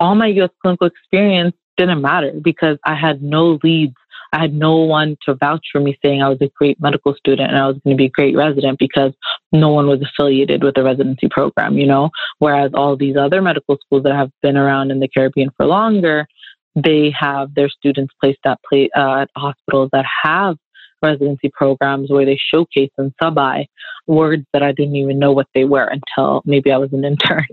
all 0.00 0.14
my 0.14 0.26
US 0.26 0.50
clinical 0.62 0.86
experience 0.86 1.54
didn't 1.76 2.02
matter 2.02 2.32
because 2.42 2.78
I 2.84 2.94
had 2.94 3.22
no 3.22 3.58
leads. 3.62 3.94
I 4.32 4.40
had 4.42 4.52
no 4.52 4.76
one 4.76 5.16
to 5.24 5.34
vouch 5.34 5.64
for 5.72 5.80
me 5.80 5.98
saying 6.04 6.22
I 6.22 6.28
was 6.28 6.38
a 6.42 6.50
great 6.58 6.78
medical 6.80 7.14
student 7.14 7.50
and 7.50 7.58
I 7.58 7.66
was 7.66 7.78
going 7.82 7.96
to 7.96 7.98
be 7.98 8.06
a 8.06 8.10
great 8.10 8.36
resident 8.36 8.78
because 8.78 9.12
no 9.52 9.70
one 9.70 9.86
was 9.86 10.02
affiliated 10.02 10.62
with 10.62 10.74
the 10.74 10.82
residency 10.82 11.28
program, 11.30 11.78
you 11.78 11.86
know? 11.86 12.10
Whereas 12.38 12.72
all 12.74 12.94
these 12.94 13.16
other 13.16 13.40
medical 13.40 13.78
schools 13.82 14.02
that 14.02 14.14
have 14.14 14.30
been 14.42 14.58
around 14.58 14.90
in 14.90 15.00
the 15.00 15.08
Caribbean 15.08 15.50
for 15.56 15.64
longer, 15.64 16.26
they 16.74 17.10
have 17.18 17.54
their 17.54 17.70
students 17.70 18.12
placed 18.20 18.40
at, 18.44 18.58
uh, 18.72 19.22
at 19.22 19.30
hospitals 19.34 19.88
that 19.92 20.04
have 20.22 20.58
residency 21.02 21.50
programs 21.52 22.10
where 22.10 22.24
they 22.24 22.38
showcase 22.52 22.90
and 22.98 23.12
sub-I 23.22 23.66
words 24.06 24.44
that 24.52 24.62
I 24.62 24.72
didn't 24.72 24.96
even 24.96 25.18
know 25.18 25.32
what 25.32 25.46
they 25.54 25.64
were 25.64 25.84
until 25.84 26.42
maybe 26.44 26.72
I 26.72 26.78
was 26.78 26.92
an 26.92 27.04
intern. 27.04 27.46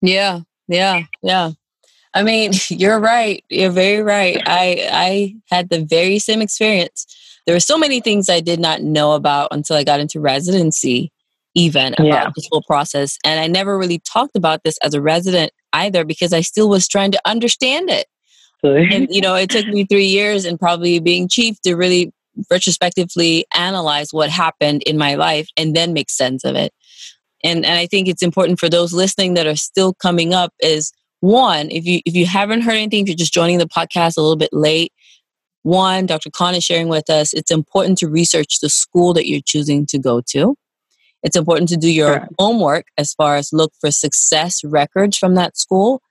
Yeah, 0.00 0.40
yeah, 0.68 1.04
yeah. 1.22 1.52
I 2.14 2.22
mean, 2.22 2.52
you're 2.68 3.00
right. 3.00 3.44
You're 3.48 3.70
very 3.70 4.02
right. 4.02 4.42
I 4.46 4.88
I 4.90 5.34
had 5.54 5.68
the 5.70 5.84
very 5.84 6.18
same 6.18 6.40
experience. 6.40 7.06
There 7.46 7.54
were 7.54 7.60
so 7.60 7.76
many 7.76 8.00
things 8.00 8.28
I 8.28 8.40
did 8.40 8.60
not 8.60 8.82
know 8.82 9.12
about 9.12 9.48
until 9.50 9.76
I 9.76 9.82
got 9.82 10.00
into 10.00 10.20
residency, 10.20 11.10
even 11.54 11.94
about 11.94 12.06
yeah. 12.06 12.30
this 12.36 12.48
whole 12.50 12.62
process. 12.62 13.18
And 13.24 13.40
I 13.40 13.48
never 13.48 13.76
really 13.76 13.98
talked 13.98 14.36
about 14.36 14.62
this 14.62 14.78
as 14.78 14.94
a 14.94 15.02
resident 15.02 15.52
either 15.72 16.04
because 16.04 16.32
I 16.32 16.40
still 16.42 16.68
was 16.68 16.86
trying 16.86 17.10
to 17.12 17.20
understand 17.24 17.90
it. 17.90 18.06
and 18.62 19.08
you 19.10 19.20
know, 19.20 19.34
it 19.34 19.50
took 19.50 19.66
me 19.66 19.84
three 19.84 20.06
years 20.06 20.44
and 20.44 20.58
probably 20.58 21.00
being 21.00 21.28
chief 21.28 21.60
to 21.62 21.74
really 21.74 22.12
retrospectively 22.50 23.46
analyze 23.54 24.12
what 24.12 24.30
happened 24.30 24.82
in 24.84 24.98
my 24.98 25.14
life 25.14 25.48
and 25.56 25.74
then 25.74 25.92
make 25.92 26.10
sense 26.10 26.44
of 26.44 26.54
it. 26.56 26.72
And 27.44 27.64
and 27.64 27.78
I 27.78 27.86
think 27.86 28.08
it's 28.08 28.22
important 28.22 28.58
for 28.58 28.68
those 28.68 28.92
listening 28.92 29.34
that 29.34 29.46
are 29.46 29.56
still 29.56 29.94
coming 29.94 30.32
up 30.32 30.52
is 30.60 30.92
one, 31.20 31.70
if 31.70 31.84
you 31.84 32.00
if 32.04 32.14
you 32.14 32.26
haven't 32.26 32.62
heard 32.62 32.74
anything, 32.74 33.02
if 33.02 33.08
you're 33.08 33.16
just 33.16 33.34
joining 33.34 33.58
the 33.58 33.66
podcast 33.66 34.16
a 34.16 34.20
little 34.20 34.36
bit 34.36 34.52
late, 34.52 34.92
one, 35.62 36.06
Dr. 36.06 36.30
Khan 36.30 36.54
is 36.54 36.64
sharing 36.64 36.88
with 36.88 37.08
us, 37.08 37.32
it's 37.32 37.50
important 37.50 37.98
to 37.98 38.08
research 38.08 38.60
the 38.60 38.68
school 38.68 39.14
that 39.14 39.28
you're 39.28 39.40
choosing 39.44 39.86
to 39.86 39.98
go 39.98 40.20
to. 40.30 40.56
It's 41.22 41.36
important 41.36 41.68
to 41.68 41.76
do 41.76 41.90
your 41.90 42.28
homework 42.38 42.86
as 42.98 43.14
far 43.14 43.36
as 43.36 43.52
look 43.52 43.72
for 43.80 43.90
success 43.92 44.64
records 44.64 45.16
from 45.16 45.36
that 45.36 45.56
school. 45.56 46.02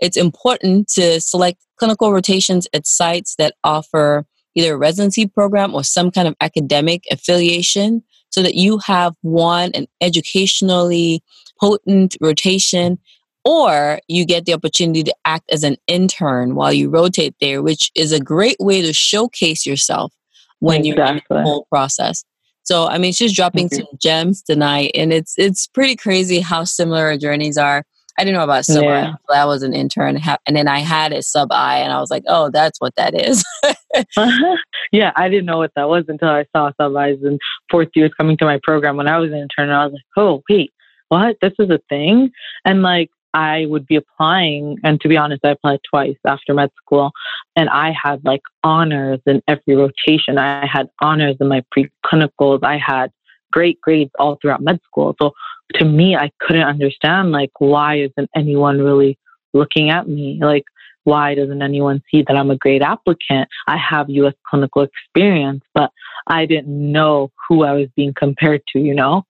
It's 0.00 0.16
important 0.16 0.88
to 0.94 1.20
select 1.20 1.58
clinical 1.78 2.12
rotations 2.12 2.66
at 2.72 2.86
sites 2.86 3.36
that 3.38 3.54
offer 3.62 4.24
either 4.58 4.74
a 4.74 4.78
residency 4.78 5.26
program 5.26 5.74
or 5.74 5.84
some 5.84 6.10
kind 6.10 6.26
of 6.26 6.34
academic 6.40 7.04
affiliation 7.10 8.02
so 8.30 8.42
that 8.42 8.54
you 8.54 8.78
have 8.78 9.14
one, 9.22 9.70
an 9.74 9.86
educationally 10.00 11.22
potent 11.60 12.16
rotation, 12.20 12.98
or 13.44 14.00
you 14.08 14.26
get 14.26 14.44
the 14.44 14.52
opportunity 14.52 15.02
to 15.02 15.14
act 15.24 15.50
as 15.50 15.62
an 15.62 15.76
intern 15.86 16.54
while 16.54 16.72
you 16.72 16.90
rotate 16.90 17.34
there, 17.40 17.62
which 17.62 17.90
is 17.94 18.12
a 18.12 18.20
great 18.20 18.56
way 18.58 18.82
to 18.82 18.92
showcase 18.92 19.64
yourself 19.64 20.12
when 20.58 20.84
exactly. 20.84 20.96
you're 20.96 21.38
in 21.38 21.44
the 21.44 21.48
whole 21.48 21.66
process. 21.70 22.24
So 22.64 22.86
I 22.86 22.98
mean, 22.98 23.12
she's 23.14 23.32
dropping 23.32 23.70
some 23.70 23.86
gems 23.98 24.42
tonight, 24.42 24.90
and 24.94 25.12
it's 25.12 25.34
it's 25.38 25.66
pretty 25.66 25.96
crazy 25.96 26.40
how 26.40 26.64
similar 26.64 27.06
our 27.06 27.16
journeys 27.16 27.56
are. 27.56 27.84
I 28.18 28.24
didn't 28.24 28.36
know 28.36 28.44
about 28.44 28.64
sub 28.64 28.82
yeah. 28.82 29.14
I 29.32 29.44
was 29.44 29.62
an 29.62 29.72
intern, 29.72 30.18
and 30.46 30.56
then 30.56 30.66
I 30.66 30.80
had 30.80 31.12
a 31.12 31.22
sub 31.22 31.52
I, 31.52 31.78
and 31.78 31.92
I 31.92 32.00
was 32.00 32.10
like, 32.10 32.24
oh, 32.26 32.50
that's 32.50 32.80
what 32.80 32.94
that 32.96 33.14
is. 33.14 33.44
uh-huh. 33.64 34.56
Yeah, 34.90 35.12
I 35.14 35.28
didn't 35.28 35.46
know 35.46 35.58
what 35.58 35.70
that 35.76 35.88
was 35.88 36.04
until 36.08 36.28
I 36.28 36.44
saw 36.54 36.72
sub 36.80 36.96
I's 36.96 37.22
and 37.22 37.38
fourth 37.70 37.90
years 37.94 38.10
coming 38.18 38.36
to 38.38 38.44
my 38.44 38.58
program 38.62 38.96
when 38.96 39.06
I 39.06 39.18
was 39.18 39.30
an 39.30 39.38
intern. 39.38 39.68
And 39.70 39.74
I 39.74 39.84
was 39.84 39.92
like, 39.92 40.02
oh, 40.16 40.42
wait, 40.50 40.72
what? 41.10 41.36
This 41.40 41.52
is 41.60 41.70
a 41.70 41.78
thing? 41.88 42.32
And 42.64 42.82
like, 42.82 43.10
I 43.34 43.66
would 43.66 43.86
be 43.86 43.94
applying, 43.94 44.78
and 44.82 45.00
to 45.00 45.08
be 45.08 45.16
honest, 45.16 45.44
I 45.44 45.50
applied 45.50 45.80
twice 45.88 46.16
after 46.26 46.54
med 46.54 46.70
school, 46.82 47.12
and 47.54 47.68
I 47.68 47.92
had 48.02 48.24
like 48.24 48.42
honors 48.64 49.20
in 49.26 49.42
every 49.46 49.76
rotation. 49.76 50.38
I 50.38 50.66
had 50.66 50.88
honors 51.00 51.36
in 51.40 51.46
my 51.46 51.62
pre-clinicals. 51.70 52.64
I 52.64 52.78
had 52.78 53.12
great 53.52 53.80
grades 53.80 54.10
all 54.18 54.38
throughout 54.40 54.62
med 54.62 54.80
school. 54.84 55.14
So 55.20 55.32
to 55.74 55.84
me, 55.84 56.16
I 56.16 56.30
couldn't 56.40 56.62
understand 56.62 57.32
like 57.32 57.52
why 57.58 58.00
isn't 58.00 58.30
anyone 58.34 58.78
really 58.78 59.18
looking 59.54 59.90
at 59.90 60.08
me? 60.08 60.38
Like 60.40 60.64
why 61.04 61.34
doesn't 61.34 61.62
anyone 61.62 62.02
see 62.10 62.22
that 62.26 62.36
I'm 62.36 62.50
a 62.50 62.56
great 62.56 62.82
applicant? 62.82 63.48
I 63.66 63.78
have 63.78 64.10
U.S. 64.10 64.34
clinical 64.46 64.82
experience, 64.82 65.62
but 65.74 65.90
I 66.26 66.44
didn't 66.44 66.92
know 66.92 67.32
who 67.48 67.64
I 67.64 67.72
was 67.72 67.88
being 67.96 68.12
compared 68.14 68.62
to. 68.72 68.78
You 68.78 68.94
know, 68.94 69.24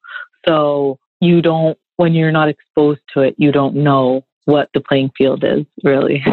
so 0.46 0.98
you 1.20 1.42
don't 1.42 1.78
when 1.96 2.14
you're 2.14 2.32
not 2.32 2.48
exposed 2.48 3.00
to 3.14 3.20
it, 3.22 3.34
you 3.38 3.52
don't 3.52 3.76
know 3.76 4.25
what 4.44 4.70
the 4.75 4.80
playing 4.80 5.10
field 5.16 5.44
is 5.44 5.66
really. 5.84 6.25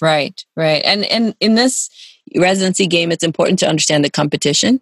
Right, 0.00 0.44
right. 0.56 0.82
And 0.84 1.04
and 1.04 1.34
in 1.40 1.54
this 1.54 1.88
residency 2.36 2.86
game 2.86 3.12
it's 3.12 3.24
important 3.24 3.58
to 3.60 3.68
understand 3.68 4.04
the 4.04 4.10
competition, 4.10 4.80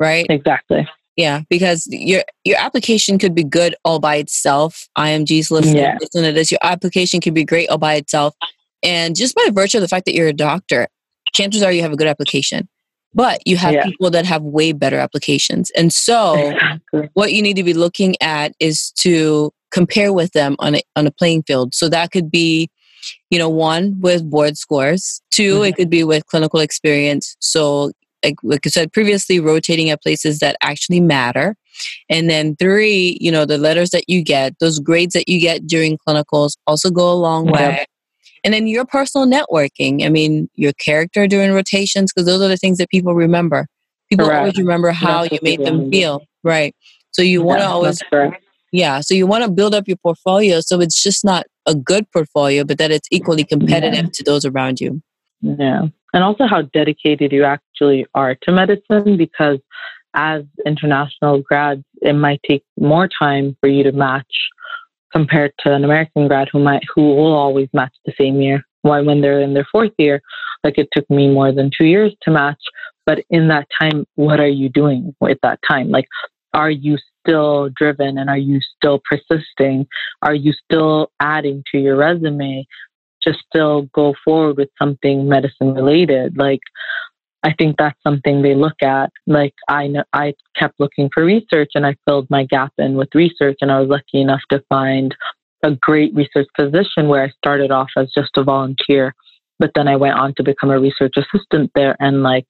right? 0.00 0.26
Exactly. 0.30 0.88
Yeah, 1.16 1.42
because 1.48 1.86
your 1.90 2.24
your 2.44 2.58
application 2.58 3.18
could 3.18 3.34
be 3.34 3.44
good 3.44 3.74
all 3.84 4.00
by 4.00 4.16
itself. 4.16 4.86
IMG's 4.98 5.50
listening, 5.50 5.76
yeah. 5.76 5.96
listen 6.00 6.24
to 6.24 6.32
this. 6.32 6.50
Your 6.50 6.60
application 6.62 7.20
could 7.20 7.34
be 7.34 7.44
great 7.44 7.70
all 7.70 7.78
by 7.78 7.94
itself. 7.94 8.34
And 8.82 9.16
just 9.16 9.34
by 9.34 9.48
virtue 9.50 9.78
of 9.78 9.82
the 9.82 9.88
fact 9.88 10.04
that 10.04 10.14
you're 10.14 10.28
a 10.28 10.34
doctor, 10.34 10.88
chances 11.34 11.62
are 11.62 11.72
you 11.72 11.82
have 11.82 11.92
a 11.92 11.96
good 11.96 12.06
application 12.06 12.68
but 13.16 13.40
you 13.46 13.56
have 13.56 13.72
yeah. 13.72 13.82
people 13.82 14.10
that 14.10 14.26
have 14.26 14.42
way 14.42 14.72
better 14.72 14.98
applications. 14.98 15.70
And 15.70 15.90
so 15.90 16.50
exactly. 16.50 17.08
what 17.14 17.32
you 17.32 17.40
need 17.40 17.56
to 17.56 17.64
be 17.64 17.72
looking 17.72 18.14
at 18.20 18.52
is 18.60 18.92
to 18.98 19.52
compare 19.72 20.12
with 20.12 20.32
them 20.32 20.54
on 20.58 20.76
a, 20.76 20.82
on 20.96 21.06
a 21.06 21.10
playing 21.10 21.44
field. 21.44 21.74
So 21.74 21.88
that 21.88 22.12
could 22.12 22.30
be, 22.30 22.68
you 23.30 23.38
know, 23.38 23.48
one 23.48 23.98
with 24.00 24.28
board 24.28 24.58
scores, 24.58 25.22
2 25.30 25.54
mm-hmm. 25.54 25.64
it 25.64 25.76
could 25.76 25.88
be 25.88 26.04
with 26.04 26.26
clinical 26.26 26.60
experience. 26.60 27.36
So 27.40 27.90
like, 28.26 28.36
like 28.42 28.66
I 28.66 28.70
said 28.70 28.92
previously, 28.92 29.40
rotating 29.40 29.90
at 29.90 30.02
places 30.02 30.40
that 30.40 30.56
actually 30.62 31.00
matter. 31.00 31.56
And 32.08 32.28
then 32.28 32.56
three, 32.56 33.18
you 33.20 33.30
know, 33.30 33.44
the 33.44 33.58
letters 33.58 33.90
that 33.90 34.08
you 34.08 34.22
get, 34.22 34.58
those 34.58 34.78
grades 34.78 35.12
that 35.14 35.28
you 35.28 35.40
get 35.40 35.66
during 35.66 35.98
clinicals 35.98 36.56
also 36.66 36.90
go 36.90 37.12
a 37.12 37.14
long 37.14 37.46
way. 37.46 37.86
And 38.44 38.54
then 38.54 38.66
your 38.66 38.84
personal 38.84 39.26
networking. 39.26 40.04
I 40.04 40.08
mean, 40.08 40.48
your 40.54 40.72
character 40.74 41.26
during 41.26 41.52
rotations, 41.52 42.12
because 42.12 42.26
those 42.26 42.40
are 42.40 42.48
the 42.48 42.56
things 42.56 42.78
that 42.78 42.90
people 42.90 43.14
remember. 43.14 43.66
People 44.08 44.26
correct. 44.26 44.38
always 44.38 44.56
remember 44.58 44.90
how 44.90 45.22
That's 45.22 45.32
you 45.32 45.38
made 45.42 45.64
them 45.64 45.90
feel. 45.90 46.22
Right. 46.44 46.74
So 47.10 47.22
you 47.22 47.42
want 47.42 47.60
to 47.60 47.66
always, 47.66 48.00
yeah. 48.72 49.00
So 49.00 49.14
you 49.14 49.26
want 49.26 49.44
to 49.44 49.50
build 49.50 49.74
up 49.74 49.88
your 49.88 49.96
portfolio 49.96 50.60
so 50.60 50.80
it's 50.80 51.02
just 51.02 51.24
not 51.24 51.46
a 51.66 51.74
good 51.74 52.10
portfolio, 52.12 52.64
but 52.64 52.78
that 52.78 52.90
it's 52.90 53.08
equally 53.10 53.44
competitive 53.44 54.04
yeah. 54.04 54.10
to 54.12 54.22
those 54.22 54.44
around 54.44 54.80
you. 54.80 55.02
Yeah. 55.40 55.88
And 56.16 56.24
also 56.24 56.46
how 56.46 56.62
dedicated 56.62 57.30
you 57.30 57.44
actually 57.44 58.06
are 58.14 58.34
to 58.44 58.50
medicine 58.50 59.18
because 59.18 59.58
as 60.14 60.44
international 60.64 61.42
grads, 61.42 61.84
it 62.00 62.14
might 62.14 62.40
take 62.48 62.64
more 62.80 63.06
time 63.06 63.54
for 63.60 63.68
you 63.68 63.82
to 63.82 63.92
match 63.92 64.48
compared 65.12 65.52
to 65.58 65.74
an 65.74 65.84
American 65.84 66.26
grad 66.26 66.48
who 66.50 66.58
might 66.58 66.82
who 66.94 67.02
will 67.02 67.34
always 67.34 67.68
match 67.74 67.92
the 68.06 68.14
same 68.18 68.40
year. 68.40 68.64
Why 68.80 69.02
when 69.02 69.20
they're 69.20 69.42
in 69.42 69.52
their 69.52 69.68
fourth 69.70 69.92
year, 69.98 70.22
like 70.64 70.78
it 70.78 70.88
took 70.90 71.04
me 71.10 71.30
more 71.30 71.52
than 71.52 71.70
two 71.76 71.84
years 71.84 72.14
to 72.22 72.30
match. 72.30 72.62
But 73.04 73.22
in 73.28 73.48
that 73.48 73.68
time, 73.78 74.06
what 74.14 74.40
are 74.40 74.48
you 74.48 74.70
doing 74.70 75.14
with 75.20 75.36
that 75.42 75.60
time? 75.68 75.90
Like, 75.90 76.08
are 76.54 76.70
you 76.70 76.96
still 77.20 77.68
driven 77.76 78.16
and 78.16 78.30
are 78.30 78.38
you 78.38 78.60
still 78.74 79.02
persisting? 79.04 79.86
Are 80.22 80.34
you 80.34 80.54
still 80.64 81.10
adding 81.20 81.62
to 81.72 81.78
your 81.78 81.96
resume 81.96 82.66
to 83.26 83.34
still 83.34 83.82
go 83.94 84.14
forward 84.24 84.56
with 84.56 84.70
something 84.78 85.28
medicine 85.28 85.74
related? 85.74 86.36
Like, 86.36 86.60
I 87.42 87.54
think 87.54 87.76
that's 87.78 88.02
something 88.02 88.42
they 88.42 88.56
look 88.56 88.82
at. 88.82 89.12
Like 89.28 89.54
I 89.68 89.86
know, 89.86 90.02
I 90.12 90.34
kept 90.56 90.80
looking 90.80 91.08
for 91.14 91.24
research 91.24 91.70
and 91.74 91.86
I 91.86 91.94
filled 92.04 92.28
my 92.28 92.44
gap 92.44 92.72
in 92.76 92.96
with 92.96 93.14
research 93.14 93.58
and 93.60 93.70
I 93.70 93.78
was 93.80 93.88
lucky 93.88 94.20
enough 94.20 94.40
to 94.50 94.64
find 94.68 95.14
a 95.62 95.70
great 95.70 96.12
research 96.14 96.48
position 96.56 97.08
where 97.08 97.22
I 97.22 97.30
started 97.38 97.70
off 97.70 97.90
as 97.96 98.10
just 98.12 98.30
a 98.36 98.42
volunteer, 98.42 99.14
but 99.60 99.70
then 99.76 99.86
I 99.86 99.94
went 99.94 100.18
on 100.18 100.34
to 100.34 100.42
become 100.42 100.70
a 100.70 100.80
research 100.80 101.14
assistant 101.16 101.70
there 101.76 101.96
and 102.00 102.24
like 102.24 102.46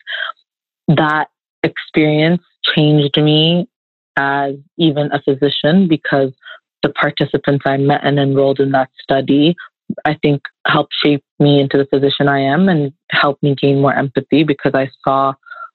that 0.89 1.29
experience 1.63 2.43
changed 2.75 3.17
me 3.19 3.69
as 4.17 4.55
even 4.79 5.11
a 5.13 5.21
physician 5.23 5.89
because 5.89 6.33
the 6.83 6.89
participants 6.91 7.65
I 7.67 7.77
met 7.77 8.01
and 8.03 8.19
enrolled 8.19 8.61
in 8.61 8.71
that 8.71 8.89
study 9.03 9.57
I 10.05 10.17
think 10.23 10.43
helped 10.67 10.95
shape 11.03 11.25
me 11.39 11.61
into 11.61 11.79
the 11.79 11.87
physician 11.87 12.29
I 12.29 12.41
am 12.41 12.69
and 12.69 12.93
helped 13.11 13.43
me 13.43 13.55
gain 13.55 13.81
more 13.81 13.95
empathy 13.95 14.45
because 14.45 14.73
I 14.75 14.91
saw 15.07 15.35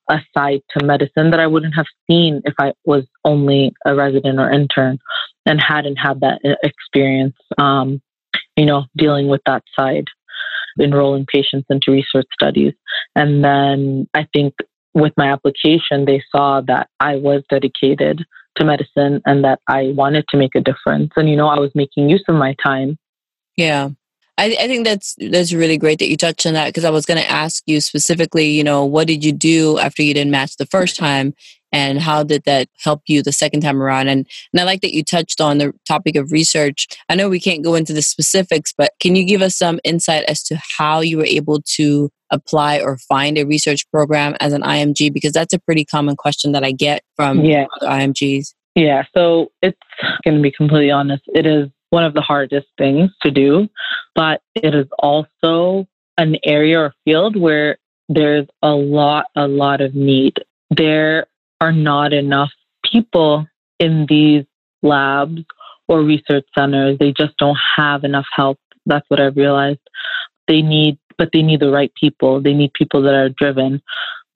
a 0.10 0.20
side 0.38 0.62
to 0.78 0.86
medicine 0.86 1.32
that 1.32 1.40
I 1.40 1.48
wouldn't 1.48 1.76
have 1.76 1.86
seen 2.10 2.42
if 2.46 2.54
I 2.60 2.74
was 2.86 3.06
only 3.24 3.74
a 3.86 3.96
resident 3.96 4.40
or 4.40 4.52
intern 4.52 5.00
and 5.46 5.62
hadn't 5.62 5.96
had 5.96 6.20
that 6.22 6.40
experience, 6.64 7.36
um, 7.58 8.02
you 8.58 8.66
know, 8.66 8.86
dealing 8.98 9.28
with 9.28 9.42
that 9.46 9.64
side, 9.78 10.08
enrolling 10.80 11.26
patients 11.26 11.68
into 11.70 11.92
research 11.92 12.28
studies. 12.34 12.74
And 13.16 13.44
then 13.44 14.08
I 14.14 14.28
think 14.34 14.54
with 14.94 15.14
my 15.18 15.32
application, 15.32 16.06
they 16.06 16.22
saw 16.36 16.62
that 16.62 16.90
I 17.00 17.16
was 17.16 17.44
dedicated 17.50 18.24
to 18.58 18.66
medicine 18.66 19.22
and 19.26 19.44
that 19.46 19.60
I 19.68 19.94
wanted 19.96 20.26
to 20.30 20.38
make 20.38 20.56
a 20.56 20.62
difference. 20.62 21.12
And, 21.16 21.30
you 21.30 21.38
know, 21.38 21.48
I 21.48 21.60
was 21.60 21.72
making 21.74 22.10
use 22.10 22.24
of 22.28 22.36
my 22.36 22.56
time. 22.64 22.98
Yeah. 23.56 23.90
I, 24.42 24.58
I 24.60 24.68
think 24.68 24.86
that's 24.86 25.16
that's 25.20 25.54
really 25.54 25.78
great 25.78 26.00
that 26.00 26.10
you 26.10 26.18
touched 26.18 26.48
on 26.48 26.54
that 26.56 26.66
because 26.66 26.84
I 26.84 26.90
was 26.90 27.06
going 27.06 27.22
to 27.22 27.30
ask 27.30 27.62
you 27.68 27.80
specifically, 27.80 28.50
you 28.50 28.64
know, 28.64 28.84
what 28.84 29.06
did 29.06 29.24
you 29.24 29.32
do 29.32 29.78
after 29.78 30.02
you 30.02 30.16
didn't 30.16 30.32
match 30.32 30.58
the 30.58 30.66
first 30.66 30.96
time, 30.96 31.36
and 31.72 32.00
how 32.00 32.24
did 32.24 32.46
that 32.46 32.68
help 32.84 33.04
you 33.06 33.22
the 33.22 33.32
second 33.32 33.62
time 33.62 33.80
around? 33.80 34.08
And 34.08 34.28
and 34.52 34.60
I 34.60 34.64
like 34.64 34.82
that 34.82 34.96
you 34.96 35.04
touched 35.04 35.42
on 35.42 35.60
the 35.60 35.74
topic 35.88 36.16
of 36.16 36.32
research. 36.32 36.88
I 37.08 37.14
know 37.14 37.30
we 37.30 37.40
can't 37.40 37.64
go 37.64 37.76
into 37.76 37.94
the 37.94 38.02
specifics, 38.02 38.74
but 38.76 38.94
can 39.00 39.16
you 39.16 39.26
give 39.26 39.44
us 39.44 39.56
some 39.56 39.80
insight 39.84 40.24
as 40.28 40.42
to 40.46 40.60
how 40.80 41.02
you 41.02 41.18
were 41.18 41.26
able 41.26 41.62
to 41.76 42.10
apply 42.32 42.80
or 42.80 42.98
find 42.98 43.38
a 43.38 43.46
research 43.46 43.88
program 43.92 44.36
as 44.40 44.54
an 44.54 44.64
IMG? 44.64 45.14
Because 45.14 45.34
that's 45.34 45.54
a 45.54 45.60
pretty 45.60 45.86
common 45.86 46.16
question 46.16 46.52
that 46.54 46.64
I 46.64 46.72
get 46.72 47.04
from 47.16 47.46
yeah. 47.46 47.68
other 47.80 47.92
IMGs. 47.92 48.56
Yeah, 48.74 49.04
so 49.16 49.52
it's 49.62 49.78
going 50.24 50.38
to 50.38 50.42
be 50.42 50.52
completely 50.52 50.90
honest. 50.90 51.22
It 51.28 51.46
is 51.46 51.70
one 51.92 52.04
of 52.04 52.14
the 52.14 52.22
hardest 52.22 52.68
things 52.78 53.12
to 53.22 53.32
do, 53.32 53.70
but 54.16 54.42
it 54.56 54.74
is 54.76 54.88
also 55.00 55.88
an 56.18 56.36
area 56.44 56.80
or 56.80 56.94
field 57.06 57.40
where 57.40 57.78
there's 58.10 58.48
a 58.62 58.72
lot, 58.72 59.28
a 59.36 59.48
lot 59.48 59.80
of 59.80 59.96
need. 59.96 60.36
There 60.70 61.28
are 61.62 61.72
not 61.72 62.12
enough 62.12 62.52
people 62.84 63.46
in 63.80 64.06
these 64.10 64.44
labs 64.82 65.44
or 65.88 66.02
research 66.02 66.46
centers. 66.58 66.98
They 66.98 67.14
just 67.14 67.38
don't 67.38 67.58
have 67.78 68.04
enough 68.04 68.26
help. 68.36 68.58
That's 68.86 69.06
what 69.10 69.22
I've 69.22 69.38
realized. 69.38 69.80
They 70.48 70.62
need, 70.62 70.98
but 71.18 71.30
they 71.32 71.42
need 71.42 71.60
the 71.60 71.72
right 71.72 71.92
people. 72.00 72.42
They 72.42 72.54
need 72.54 72.74
people 72.74 73.02
that 73.04 73.14
are 73.14 73.30
driven. 73.30 73.82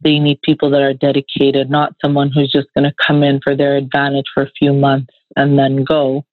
they 0.02 0.20
need 0.20 0.42
people 0.44 0.70
that 0.70 0.82
are 0.82 0.94
dedicated, 0.94 1.70
not 1.70 1.96
someone 2.04 2.32
who's 2.32 2.52
just 2.52 2.68
going 2.76 2.84
to 2.90 2.96
come 3.06 3.24
in 3.24 3.40
for 3.44 3.56
their 3.56 3.76
advantage 3.76 4.26
for 4.34 4.44
a 4.44 4.52
few 4.58 4.74
months 4.74 5.14
and 5.36 5.58
then 5.58 5.84
go. 5.84 6.24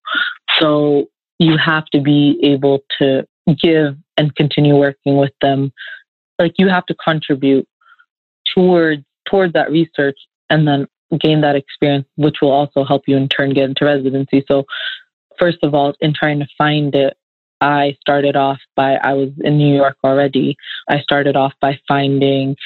So 0.62 1.06
you 1.38 1.56
have 1.58 1.86
to 1.86 2.00
be 2.00 2.38
able 2.42 2.80
to 3.00 3.26
give 3.60 3.96
and 4.16 4.34
continue 4.36 4.76
working 4.76 5.16
with 5.16 5.32
them. 5.40 5.72
Like 6.38 6.54
you 6.58 6.68
have 6.68 6.86
to 6.86 6.94
contribute 6.94 7.66
towards 8.54 9.02
towards 9.28 9.52
that 9.54 9.70
research 9.70 10.18
and 10.50 10.66
then 10.66 10.86
gain 11.18 11.40
that 11.40 11.56
experience, 11.56 12.06
which 12.16 12.36
will 12.40 12.50
also 12.50 12.84
help 12.84 13.02
you 13.06 13.16
in 13.16 13.28
turn 13.28 13.54
get 13.54 13.64
into 13.64 13.84
residency. 13.84 14.44
So 14.48 14.64
first 15.38 15.58
of 15.62 15.74
all, 15.74 15.94
in 16.00 16.14
trying 16.14 16.38
to 16.40 16.46
find 16.56 16.94
it, 16.94 17.16
I 17.60 17.96
started 18.00 18.36
off 18.36 18.58
by 18.76 18.94
I 18.96 19.12
was 19.14 19.30
in 19.42 19.58
New 19.58 19.74
York 19.74 19.96
already. 20.04 20.56
I 20.88 21.00
started 21.00 21.36
off 21.36 21.52
by 21.60 21.78
finding 21.86 22.56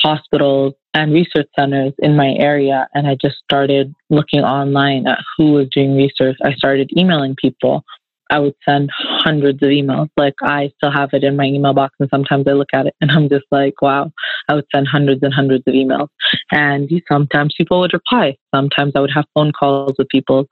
hospitals 0.00 0.74
and 0.94 1.12
research 1.12 1.48
centers 1.58 1.92
in 1.98 2.16
my 2.16 2.34
area 2.38 2.88
and 2.94 3.06
I 3.06 3.16
just 3.20 3.36
started 3.44 3.94
looking 4.10 4.40
online 4.40 5.06
at 5.06 5.18
who 5.36 5.52
was 5.52 5.68
doing 5.74 5.96
research. 5.96 6.36
I 6.44 6.52
started 6.54 6.90
emailing 6.96 7.36
people. 7.36 7.84
I 8.30 8.38
would 8.40 8.54
send 8.68 8.90
hundreds 8.94 9.62
of 9.62 9.70
emails. 9.70 10.08
Like 10.16 10.34
I 10.42 10.70
still 10.76 10.90
have 10.90 11.10
it 11.12 11.24
in 11.24 11.36
my 11.36 11.44
email 11.44 11.72
box 11.72 11.94
and 11.98 12.08
sometimes 12.10 12.46
I 12.46 12.52
look 12.52 12.68
at 12.74 12.86
it 12.86 12.94
and 13.00 13.10
I'm 13.10 13.28
just 13.28 13.46
like, 13.50 13.80
wow, 13.80 14.12
I 14.48 14.54
would 14.54 14.66
send 14.74 14.86
hundreds 14.88 15.22
and 15.22 15.32
hundreds 15.32 15.64
of 15.66 15.74
emails. 15.74 16.08
And 16.50 16.90
sometimes 17.10 17.54
people 17.56 17.80
would 17.80 17.92
reply. 17.92 18.36
Sometimes 18.54 18.92
I 18.94 19.00
would 19.00 19.12
have 19.14 19.24
phone 19.34 19.52
calls 19.52 19.94
with 19.98 20.08
people 20.08 20.46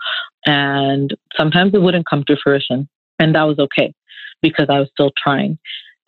and 0.46 1.14
sometimes 1.36 1.74
it 1.74 1.82
wouldn't 1.82 2.08
come 2.08 2.24
to 2.24 2.36
fruition. 2.42 2.88
And 3.18 3.34
that 3.34 3.42
was 3.44 3.58
okay 3.58 3.92
because 4.42 4.66
I 4.68 4.78
was 4.78 4.88
still 4.92 5.12
trying. 5.22 5.58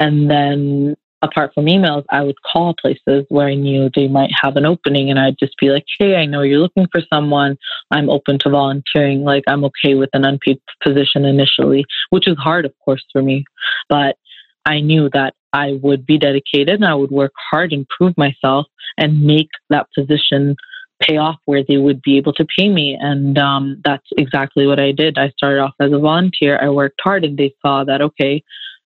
And 0.00 0.30
then 0.30 0.96
apart 1.22 1.52
from 1.54 1.66
emails, 1.66 2.04
I 2.10 2.22
would 2.22 2.40
call 2.42 2.74
places 2.80 3.24
where 3.28 3.48
I 3.48 3.54
knew 3.54 3.90
they 3.94 4.08
might 4.08 4.30
have 4.42 4.56
an 4.56 4.64
opening 4.64 5.10
and 5.10 5.18
I'd 5.18 5.38
just 5.38 5.56
be 5.60 5.70
like, 5.70 5.84
hey, 5.98 6.16
I 6.16 6.26
know 6.26 6.42
you're 6.42 6.60
looking 6.60 6.86
for 6.92 7.02
someone. 7.12 7.56
I'm 7.90 8.08
open 8.08 8.38
to 8.40 8.50
volunteering. 8.50 9.22
Like, 9.22 9.44
I'm 9.48 9.64
okay 9.64 9.94
with 9.94 10.10
an 10.12 10.24
unpaid 10.24 10.60
position 10.82 11.24
initially, 11.24 11.84
which 12.10 12.28
is 12.28 12.36
hard, 12.38 12.64
of 12.64 12.72
course, 12.84 13.04
for 13.12 13.22
me. 13.22 13.44
But 13.88 14.16
I 14.64 14.80
knew 14.80 15.08
that 15.12 15.34
I 15.52 15.78
would 15.82 16.06
be 16.06 16.18
dedicated 16.18 16.68
and 16.68 16.84
I 16.84 16.94
would 16.94 17.10
work 17.10 17.32
hard 17.50 17.72
and 17.72 17.88
prove 17.88 18.16
myself 18.16 18.66
and 18.96 19.22
make 19.22 19.48
that 19.70 19.86
position 19.96 20.56
pay 21.00 21.16
off 21.16 21.36
where 21.44 21.62
they 21.66 21.76
would 21.76 22.02
be 22.02 22.16
able 22.16 22.32
to 22.34 22.46
pay 22.58 22.68
me. 22.68 22.96
And 23.00 23.38
um, 23.38 23.80
that's 23.84 24.06
exactly 24.16 24.66
what 24.66 24.80
I 24.80 24.92
did. 24.92 25.16
I 25.16 25.30
started 25.30 25.60
off 25.60 25.74
as 25.80 25.92
a 25.92 25.98
volunteer. 25.98 26.58
I 26.60 26.68
worked 26.68 27.00
hard 27.02 27.24
and 27.24 27.38
they 27.38 27.54
saw 27.64 27.84
that, 27.84 28.02
okay, 28.02 28.42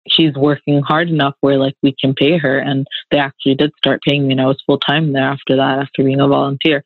she's 0.09 0.33
working 0.35 0.81
hard 0.81 1.09
enough 1.09 1.35
where 1.41 1.57
like 1.57 1.75
we 1.83 1.95
can 1.99 2.13
pay 2.13 2.37
her. 2.37 2.57
And 2.59 2.85
they 3.11 3.17
actually 3.17 3.55
did 3.55 3.71
start 3.77 4.01
paying 4.07 4.27
me 4.27 4.33
and 4.33 4.41
I 4.41 4.45
was 4.45 4.61
full 4.65 4.79
time 4.79 5.13
there 5.13 5.23
after 5.23 5.55
that, 5.55 5.79
after 5.79 6.03
being 6.03 6.21
a 6.21 6.27
volunteer. 6.27 6.83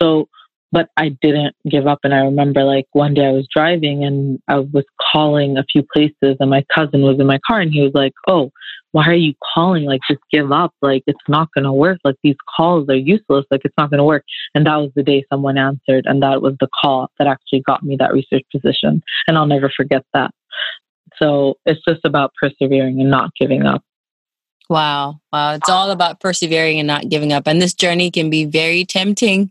So, 0.00 0.28
but 0.72 0.88
I 0.96 1.10
didn't 1.22 1.54
give 1.70 1.86
up. 1.86 2.00
And 2.02 2.12
I 2.12 2.18
remember 2.18 2.64
like 2.64 2.86
one 2.92 3.14
day 3.14 3.26
I 3.26 3.32
was 3.32 3.46
driving 3.54 4.04
and 4.04 4.40
I 4.48 4.58
was 4.58 4.84
calling 5.12 5.56
a 5.56 5.64
few 5.64 5.84
places 5.92 6.36
and 6.40 6.50
my 6.50 6.64
cousin 6.74 7.02
was 7.02 7.20
in 7.20 7.26
my 7.26 7.38
car 7.46 7.60
and 7.60 7.72
he 7.72 7.80
was 7.80 7.92
like, 7.94 8.12
Oh, 8.26 8.50
why 8.94 9.08
are 9.08 9.14
you 9.14 9.34
calling? 9.52 9.86
Like, 9.86 10.02
just 10.08 10.22
give 10.30 10.52
up. 10.52 10.72
Like, 10.80 11.02
it's 11.08 11.18
not 11.26 11.48
going 11.52 11.64
to 11.64 11.72
work. 11.72 11.98
Like, 12.04 12.14
these 12.22 12.36
calls 12.56 12.88
are 12.88 12.94
useless. 12.94 13.44
Like, 13.50 13.62
it's 13.64 13.74
not 13.76 13.90
going 13.90 13.98
to 13.98 14.04
work. 14.04 14.22
And 14.54 14.66
that 14.66 14.76
was 14.76 14.92
the 14.94 15.02
day 15.02 15.24
someone 15.28 15.58
answered. 15.58 16.04
And 16.06 16.22
that 16.22 16.42
was 16.42 16.54
the 16.60 16.68
call 16.80 17.10
that 17.18 17.26
actually 17.26 17.62
got 17.62 17.82
me 17.82 17.96
that 17.98 18.12
research 18.12 18.44
position. 18.52 19.02
And 19.26 19.36
I'll 19.36 19.48
never 19.48 19.68
forget 19.76 20.04
that. 20.14 20.30
So 21.18 21.58
it's 21.64 21.80
just 21.86 22.00
about 22.04 22.32
persevering 22.40 23.00
and 23.00 23.10
not 23.10 23.30
giving 23.38 23.64
up. 23.64 23.82
Wow. 24.68 25.20
Wow. 25.32 25.54
It's 25.54 25.68
all 25.68 25.90
about 25.90 26.20
persevering 26.20 26.78
and 26.78 26.86
not 26.86 27.08
giving 27.08 27.32
up. 27.32 27.46
And 27.46 27.60
this 27.60 27.74
journey 27.74 28.10
can 28.10 28.30
be 28.30 28.44
very 28.44 28.84
tempting. 28.84 29.50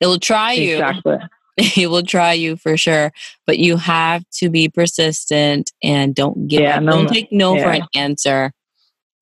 It 0.00 0.06
will 0.06 0.18
try 0.18 0.52
you. 0.52 0.74
Exactly. 0.74 1.18
it 1.56 1.90
will 1.90 2.02
try 2.02 2.32
you 2.32 2.56
for 2.56 2.76
sure. 2.76 3.12
But 3.46 3.58
you 3.58 3.76
have 3.76 4.24
to 4.34 4.48
be 4.48 4.68
persistent 4.68 5.72
and 5.82 6.14
don't 6.14 6.48
give 6.48 6.62
yeah, 6.62 6.78
up. 6.78 6.82
No, 6.82 6.92
don't 6.92 7.08
take 7.08 7.32
no 7.32 7.56
yeah. 7.56 7.62
for 7.62 7.70
an 7.70 7.82
answer. 7.94 8.52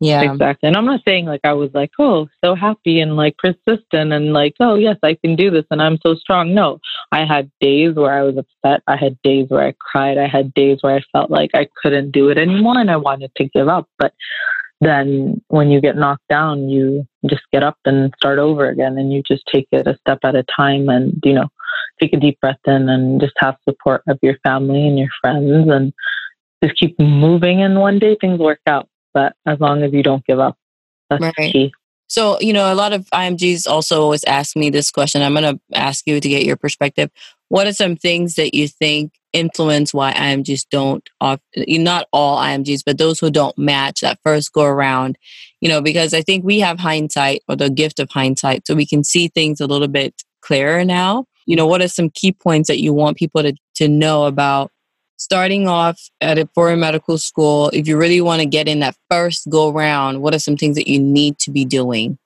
Yeah. 0.00 0.30
Exactly. 0.30 0.66
And 0.66 0.76
I'm 0.76 0.84
not 0.84 1.00
saying 1.06 1.24
like 1.24 1.40
I 1.44 1.54
was 1.54 1.70
like, 1.72 1.90
oh, 1.98 2.28
so 2.44 2.54
happy 2.54 3.00
and 3.00 3.16
like 3.16 3.36
persistent 3.38 4.12
and 4.12 4.32
like, 4.32 4.54
oh, 4.60 4.74
yes, 4.74 4.96
I 5.02 5.14
can 5.14 5.36
do 5.36 5.50
this 5.50 5.64
and 5.70 5.80
I'm 5.80 5.98
so 6.04 6.14
strong. 6.14 6.54
No, 6.54 6.80
I 7.12 7.24
had 7.24 7.50
days 7.60 7.94
where 7.94 8.12
I 8.12 8.22
was 8.22 8.36
upset. 8.36 8.82
I 8.86 8.96
had 8.96 9.20
days 9.22 9.46
where 9.48 9.66
I 9.66 9.74
cried. 9.80 10.18
I 10.18 10.28
had 10.28 10.52
days 10.54 10.78
where 10.82 10.96
I 10.96 11.00
felt 11.12 11.30
like 11.30 11.50
I 11.54 11.68
couldn't 11.82 12.10
do 12.10 12.28
it 12.28 12.38
anymore 12.38 12.78
and 12.78 12.90
I 12.90 12.96
wanted 12.96 13.32
to 13.36 13.48
give 13.48 13.68
up. 13.68 13.88
But 13.98 14.12
then 14.82 15.40
when 15.48 15.70
you 15.70 15.80
get 15.80 15.96
knocked 15.96 16.28
down, 16.28 16.68
you 16.68 17.06
just 17.30 17.42
get 17.50 17.62
up 17.62 17.78
and 17.86 18.12
start 18.18 18.38
over 18.38 18.68
again 18.68 18.98
and 18.98 19.12
you 19.12 19.22
just 19.26 19.44
take 19.50 19.66
it 19.72 19.86
a 19.86 19.96
step 20.00 20.18
at 20.24 20.36
a 20.36 20.44
time 20.54 20.90
and, 20.90 21.18
you 21.24 21.32
know, 21.32 21.48
take 22.00 22.12
a 22.12 22.18
deep 22.20 22.38
breath 22.40 22.60
in 22.66 22.90
and 22.90 23.18
just 23.18 23.32
have 23.38 23.56
support 23.66 24.02
of 24.08 24.18
your 24.22 24.36
family 24.44 24.86
and 24.86 24.98
your 24.98 25.08
friends 25.22 25.70
and 25.70 25.94
just 26.62 26.78
keep 26.78 26.98
moving 27.00 27.62
and 27.62 27.80
one 27.80 27.98
day 27.98 28.16
things 28.20 28.38
work 28.38 28.60
out 28.66 28.88
but 29.16 29.34
as 29.46 29.58
long 29.60 29.82
as 29.82 29.94
you 29.94 30.02
don't 30.02 30.22
give 30.26 30.38
up, 30.38 30.58
that's 31.08 31.22
right. 31.22 31.34
key. 31.34 31.72
So, 32.06 32.38
you 32.38 32.52
know, 32.52 32.70
a 32.70 32.76
lot 32.76 32.92
of 32.92 33.06
IMGs 33.14 33.66
also 33.66 34.02
always 34.02 34.22
ask 34.24 34.54
me 34.56 34.68
this 34.68 34.90
question. 34.90 35.22
I'm 35.22 35.32
going 35.32 35.56
to 35.56 35.60
ask 35.72 36.06
you 36.06 36.20
to 36.20 36.28
get 36.28 36.44
your 36.44 36.56
perspective. 36.56 37.10
What 37.48 37.66
are 37.66 37.72
some 37.72 37.96
things 37.96 38.34
that 38.34 38.54
you 38.54 38.68
think 38.68 39.12
influence 39.32 39.94
why 39.94 40.12
IMGs 40.12 40.66
don't, 40.70 41.08
not 41.56 42.08
all 42.12 42.36
IMGs, 42.36 42.82
but 42.84 42.98
those 42.98 43.18
who 43.18 43.30
don't 43.30 43.56
match 43.56 44.02
that 44.02 44.18
first 44.22 44.52
go 44.52 44.64
around? 44.64 45.16
You 45.62 45.70
know, 45.70 45.80
because 45.80 46.12
I 46.12 46.20
think 46.20 46.44
we 46.44 46.60
have 46.60 46.78
hindsight 46.78 47.40
or 47.48 47.56
the 47.56 47.70
gift 47.70 47.98
of 48.00 48.10
hindsight, 48.10 48.66
so 48.66 48.74
we 48.74 48.86
can 48.86 49.02
see 49.02 49.28
things 49.28 49.62
a 49.62 49.66
little 49.66 49.88
bit 49.88 50.22
clearer 50.42 50.84
now. 50.84 51.24
You 51.46 51.56
know, 51.56 51.66
what 51.66 51.80
are 51.80 51.88
some 51.88 52.10
key 52.10 52.32
points 52.32 52.66
that 52.68 52.82
you 52.82 52.92
want 52.92 53.16
people 53.16 53.42
to, 53.42 53.54
to 53.76 53.88
know 53.88 54.26
about 54.26 54.70
starting 55.16 55.66
off 55.68 56.00
at 56.20 56.38
a 56.38 56.48
foreign 56.54 56.80
medical 56.80 57.18
school, 57.18 57.70
if 57.72 57.88
you 57.88 57.96
really 57.96 58.20
want 58.20 58.40
to 58.40 58.46
get 58.46 58.68
in 58.68 58.80
that 58.80 58.96
first 59.10 59.48
go 59.48 59.70
round, 59.70 60.22
what 60.22 60.34
are 60.34 60.38
some 60.38 60.56
things 60.56 60.76
that 60.76 60.88
you 60.88 61.00
need 61.00 61.38
to 61.40 61.50
be 61.50 61.64
doing? 61.64 62.18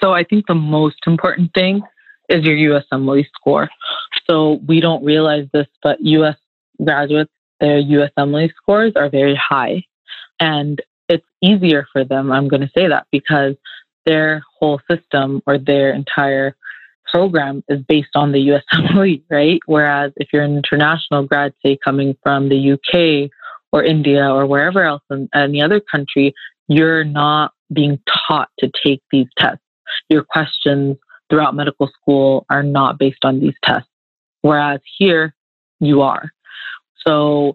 So 0.00 0.12
I 0.12 0.24
think 0.24 0.46
the 0.46 0.54
most 0.54 0.98
important 1.06 1.52
thing 1.54 1.82
is 2.28 2.44
your 2.44 2.56
USMLE 2.56 3.26
score. 3.34 3.68
So 4.28 4.60
we 4.66 4.80
don't 4.80 5.04
realize 5.04 5.46
this, 5.52 5.66
but 5.82 6.00
US 6.00 6.36
graduates, 6.82 7.30
their 7.60 7.82
USMLE 7.82 8.50
scores 8.56 8.92
are 8.96 9.08
very 9.08 9.36
high. 9.36 9.84
And 10.40 10.80
it's 11.08 11.26
easier 11.42 11.86
for 11.92 12.04
them, 12.04 12.32
I'm 12.32 12.48
going 12.48 12.62
to 12.62 12.70
say 12.76 12.88
that, 12.88 13.06
because 13.12 13.54
their 14.06 14.42
whole 14.58 14.80
system 14.90 15.42
or 15.46 15.58
their 15.58 15.92
entire 15.92 16.56
program 17.12 17.62
is 17.68 17.80
based 17.88 18.14
on 18.14 18.32
the 18.32 18.60
USMLE, 18.72 19.22
right? 19.30 19.60
Whereas 19.66 20.12
if 20.16 20.28
you're 20.32 20.42
an 20.42 20.56
international 20.56 21.24
grad, 21.24 21.52
say 21.64 21.78
coming 21.84 22.16
from 22.22 22.48
the 22.48 22.72
UK 22.72 23.30
or 23.72 23.84
India 23.84 24.28
or 24.28 24.46
wherever 24.46 24.82
else 24.82 25.02
in 25.10 25.28
any 25.34 25.62
other 25.62 25.80
country, 25.80 26.34
you're 26.68 27.04
not 27.04 27.52
being 27.72 28.00
taught 28.26 28.48
to 28.58 28.70
take 28.84 29.02
these 29.10 29.26
tests. 29.38 29.62
Your 30.08 30.24
questions 30.24 30.96
throughout 31.28 31.54
medical 31.54 31.88
school 31.88 32.46
are 32.50 32.62
not 32.62 32.98
based 32.98 33.24
on 33.24 33.40
these 33.40 33.54
tests. 33.64 33.88
Whereas 34.42 34.80
here, 34.98 35.34
you 35.80 36.02
are. 36.02 36.32
So 37.06 37.54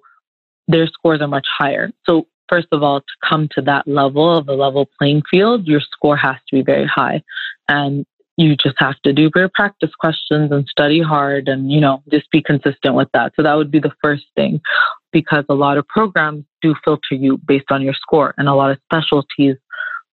their 0.68 0.88
scores 0.88 1.22
are 1.22 1.28
much 1.28 1.48
higher. 1.58 1.92
So 2.08 2.28
first 2.50 2.68
of 2.72 2.84
all, 2.84 3.02
to 3.02 3.28
come 3.28 3.48
to 3.56 3.62
that 3.64 3.88
level 3.88 4.38
of 4.38 4.48
a 4.50 4.54
level 4.54 4.90
playing 4.98 5.24
field, 5.30 5.68
your 5.68 5.82
score 5.82 6.18
has 6.18 6.36
to 6.50 6.56
be 6.56 6.62
very 6.62 6.86
high. 6.86 7.24
And 7.68 8.06
you 8.38 8.56
just 8.56 8.76
have 8.78 9.00
to 9.02 9.12
do 9.12 9.30
your 9.36 9.50
practice 9.54 9.90
questions 10.00 10.52
and 10.52 10.68
study 10.68 11.02
hard 11.02 11.48
and 11.48 11.72
you 11.72 11.82
know 11.82 12.02
just 12.12 12.30
be 12.32 12.42
consistent 12.42 12.96
with 12.96 13.10
that. 13.14 13.34
So 13.36 13.44
that 13.44 13.56
would 13.56 13.72
be 13.72 13.80
the 13.80 13.94
first 14.04 14.26
thing 14.36 14.62
because 15.12 15.44
a 15.50 15.56
lot 15.56 15.78
of 15.78 15.88
programs 15.88 16.46
do 16.62 16.76
filter 16.86 17.16
you 17.16 17.38
based 17.38 17.72
on 17.72 17.82
your 17.82 17.96
score 17.96 18.34
and 18.38 18.48
a 18.48 18.54
lot 18.54 18.72
of 18.72 18.80
specialties 18.86 19.56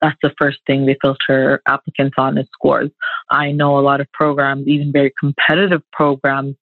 that's 0.02 0.18
the 0.24 0.34
first 0.40 0.60
thing 0.66 0.86
they 0.86 0.98
filter 1.02 1.62
applicants 1.68 2.16
on 2.18 2.38
is 2.38 2.48
scores. 2.52 2.90
I 3.30 3.52
know 3.52 3.78
a 3.78 3.82
lot 3.82 4.02
of 4.02 4.12
programs 4.12 4.68
even 4.68 4.92
very 4.92 5.14
competitive 5.20 5.84
programs 5.92 6.56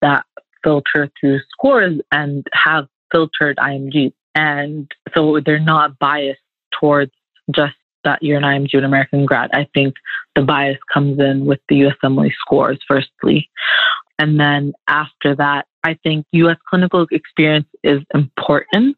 that 0.00 0.24
filter 0.64 1.10
through 1.20 1.40
scores 1.52 2.00
and 2.10 2.46
have 2.54 2.86
filtered 3.12 3.58
imgs 3.58 4.12
and 4.34 4.90
so 5.14 5.40
they're 5.44 5.58
not 5.60 5.98
biased 5.98 6.40
towards 6.78 7.12
just 7.54 7.74
that 8.06 8.22
you're 8.22 8.38
an 8.38 8.44
IMG 8.44 8.78
an 8.78 8.84
American 8.84 9.26
grad. 9.26 9.50
I 9.52 9.66
think 9.74 9.96
the 10.34 10.42
bias 10.42 10.78
comes 10.94 11.18
in 11.18 11.44
with 11.44 11.60
the 11.68 11.82
USMLE 11.82 12.32
scores, 12.40 12.78
firstly. 12.88 13.50
And 14.18 14.40
then 14.40 14.72
after 14.88 15.34
that, 15.36 15.66
I 15.84 15.98
think 16.02 16.24
US 16.32 16.56
clinical 16.70 17.06
experience 17.10 17.68
is 17.82 18.00
important, 18.14 18.96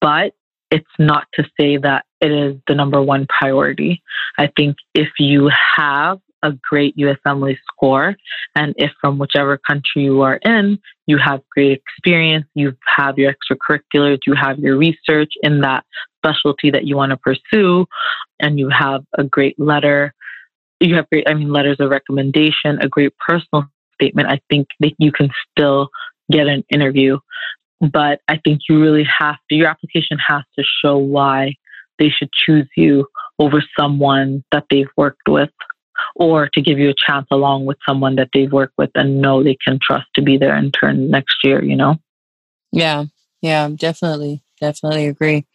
but 0.00 0.32
it's 0.70 0.86
not 0.98 1.26
to 1.34 1.44
say 1.58 1.76
that 1.78 2.06
it 2.20 2.30
is 2.30 2.56
the 2.68 2.74
number 2.74 3.02
one 3.02 3.26
priority. 3.26 4.02
I 4.38 4.48
think 4.56 4.76
if 4.94 5.08
you 5.18 5.50
have 5.76 6.20
a 6.42 6.52
great 6.68 6.96
USMLE 6.96 7.56
score. 7.72 8.16
And 8.54 8.74
if 8.76 8.90
from 9.00 9.18
whichever 9.18 9.58
country 9.58 10.04
you 10.04 10.22
are 10.22 10.36
in, 10.36 10.78
you 11.06 11.18
have 11.18 11.40
great 11.54 11.72
experience, 11.72 12.46
you 12.54 12.76
have 12.86 13.18
your 13.18 13.32
extracurriculars, 13.32 14.18
you 14.26 14.34
have 14.34 14.58
your 14.58 14.76
research 14.76 15.32
in 15.42 15.60
that 15.60 15.84
specialty 16.18 16.70
that 16.70 16.86
you 16.86 16.96
want 16.96 17.10
to 17.10 17.16
pursue, 17.16 17.86
and 18.38 18.58
you 18.58 18.68
have 18.68 19.04
a 19.16 19.24
great 19.24 19.58
letter 19.58 20.14
you 20.80 20.94
have 20.96 21.08
great, 21.10 21.28
I 21.28 21.34
mean, 21.34 21.52
letters 21.52 21.76
of 21.78 21.90
recommendation, 21.90 22.78
a 22.80 22.88
great 22.88 23.12
personal 23.18 23.66
statement, 23.94 24.28
I 24.28 24.40
think 24.48 24.68
that 24.80 24.92
you 24.98 25.12
can 25.12 25.28
still 25.50 25.90
get 26.32 26.48
an 26.48 26.64
interview. 26.72 27.18
But 27.80 28.20
I 28.28 28.38
think 28.38 28.62
you 28.68 28.80
really 28.80 29.06
have 29.18 29.36
to, 29.48 29.54
your 29.54 29.68
application 29.68 30.18
has 30.26 30.42
to 30.58 30.64
show 30.82 30.96
why 30.96 31.54
they 31.98 32.08
should 32.08 32.32
choose 32.32 32.68
you 32.76 33.06
over 33.38 33.62
someone 33.78 34.42
that 34.52 34.64
they've 34.70 34.88
worked 34.96 35.28
with 35.28 35.50
or 36.14 36.48
to 36.48 36.60
give 36.60 36.78
you 36.78 36.90
a 36.90 36.94
chance 36.94 37.26
along 37.30 37.66
with 37.66 37.78
someone 37.86 38.16
that 38.16 38.28
they've 38.32 38.52
worked 38.52 38.76
with 38.78 38.90
and 38.94 39.20
know 39.20 39.42
they 39.42 39.56
can 39.64 39.78
trust 39.82 40.06
to 40.14 40.22
be 40.22 40.36
their 40.36 40.56
intern 40.56 41.10
next 41.10 41.36
year, 41.44 41.62
you 41.62 41.76
know? 41.76 41.96
Yeah, 42.72 43.04
yeah, 43.42 43.68
definitely. 43.74 44.42
Definitely 44.60 45.06
agree. 45.06 45.46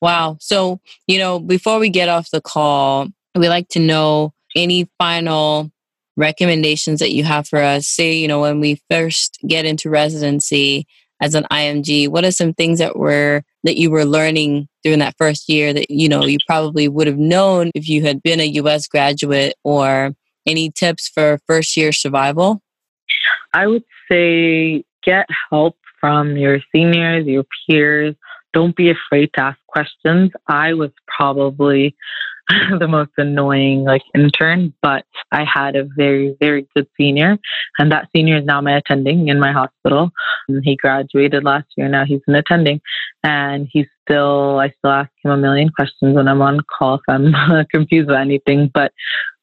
Wow. 0.00 0.38
So, 0.40 0.80
you 1.06 1.18
know, 1.18 1.38
before 1.38 1.78
we 1.78 1.90
get 1.90 2.08
off 2.08 2.30
the 2.30 2.40
call, 2.40 3.08
we 3.34 3.48
like 3.48 3.68
to 3.70 3.78
know 3.78 4.32
any 4.56 4.88
final 4.98 5.70
recommendations 6.16 7.00
that 7.00 7.12
you 7.12 7.24
have 7.24 7.46
for 7.46 7.60
us. 7.60 7.86
Say, 7.86 8.14
you 8.14 8.26
know, 8.26 8.40
when 8.40 8.58
we 8.58 8.80
first 8.90 9.38
get 9.46 9.66
into 9.66 9.90
residency 9.90 10.86
as 11.20 11.34
an 11.34 11.46
IMG, 11.50 12.08
what 12.08 12.24
are 12.24 12.30
some 12.30 12.54
things 12.54 12.78
that 12.78 12.96
were 12.96 13.42
that 13.64 13.76
you 13.76 13.90
were 13.90 14.04
learning 14.04 14.68
during 14.82 15.00
that 15.00 15.16
first 15.18 15.48
year 15.48 15.72
that 15.72 15.90
you 15.90 16.08
know 16.08 16.24
you 16.24 16.38
probably 16.46 16.88
would 16.88 17.06
have 17.06 17.18
known 17.18 17.70
if 17.74 17.88
you 17.88 18.02
had 18.02 18.22
been 18.22 18.40
a 18.40 18.44
US 18.44 18.86
graduate 18.86 19.54
or 19.64 20.14
any 20.46 20.70
tips 20.70 21.08
for 21.08 21.38
first 21.46 21.76
year 21.76 21.92
survival? 21.92 22.62
I 23.52 23.66
would 23.66 23.84
say 24.10 24.84
get 25.02 25.26
help 25.50 25.76
from 26.00 26.36
your 26.36 26.60
seniors, 26.74 27.26
your 27.26 27.44
peers. 27.66 28.14
Don't 28.52 28.74
be 28.74 28.90
afraid 28.90 29.30
to 29.34 29.42
ask 29.42 29.58
questions. 29.66 30.30
I 30.46 30.72
was 30.72 30.90
probably 31.06 31.94
the 32.78 32.88
most 32.88 33.10
annoying 33.18 33.84
like 33.84 34.02
intern, 34.14 34.72
but 34.80 35.04
I 35.32 35.44
had 35.44 35.76
a 35.76 35.86
very, 35.96 36.36
very 36.40 36.66
good 36.74 36.86
senior. 36.96 37.36
And 37.78 37.92
that 37.92 38.08
senior 38.14 38.38
is 38.38 38.44
now 38.44 38.60
my 38.60 38.76
attending 38.76 39.28
in 39.28 39.38
my 39.38 39.52
hospital. 39.52 40.10
And 40.48 40.62
he 40.64 40.76
graduated 40.76 41.44
last 41.44 41.66
year. 41.76 41.88
Now 41.88 42.04
he's 42.04 42.20
an 42.26 42.34
attending. 42.34 42.80
And 43.22 43.68
he's 43.70 43.86
still, 44.02 44.58
I 44.58 44.70
still 44.78 44.92
ask 44.92 45.10
him 45.22 45.32
a 45.32 45.36
million 45.36 45.68
questions 45.70 46.16
when 46.16 46.28
I'm 46.28 46.40
on 46.40 46.60
call 46.78 46.94
if 46.94 47.00
I'm 47.08 47.34
confused 47.70 48.08
with 48.08 48.16
anything. 48.16 48.70
But 48.72 48.92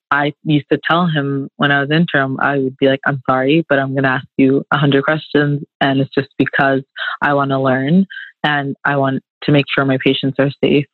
I 0.10 0.34
used 0.44 0.68
to 0.72 0.80
tell 0.89 1.08
him 1.08 1.50
when 1.58 1.72
I 1.72 1.82
was 1.82 1.91
interim, 1.91 2.39
I 2.39 2.58
would 2.58 2.78
be 2.78 2.88
like, 2.88 3.02
I'm 3.06 3.22
sorry, 3.30 3.65
but 3.70 3.80
I'm 3.80 3.94
going 3.94 4.04
to 4.04 4.10
ask 4.10 4.28
you 4.38 4.65
a 4.72 4.78
hundred 4.78 5.04
questions. 5.04 5.63
And 5.82 6.00
it's 6.00 6.13
just 6.13 6.30
because 6.38 6.82
I 7.22 7.34
want 7.34 7.52
to 7.52 7.60
learn 7.60 8.06
and 8.44 8.76
I 8.84 8.98
want 8.98 9.24
to 9.44 9.52
make 9.52 9.65
sure 9.70 9.86
my 9.86 9.98
patients 10.04 10.38
are 10.39 10.52
safe. 10.63 10.86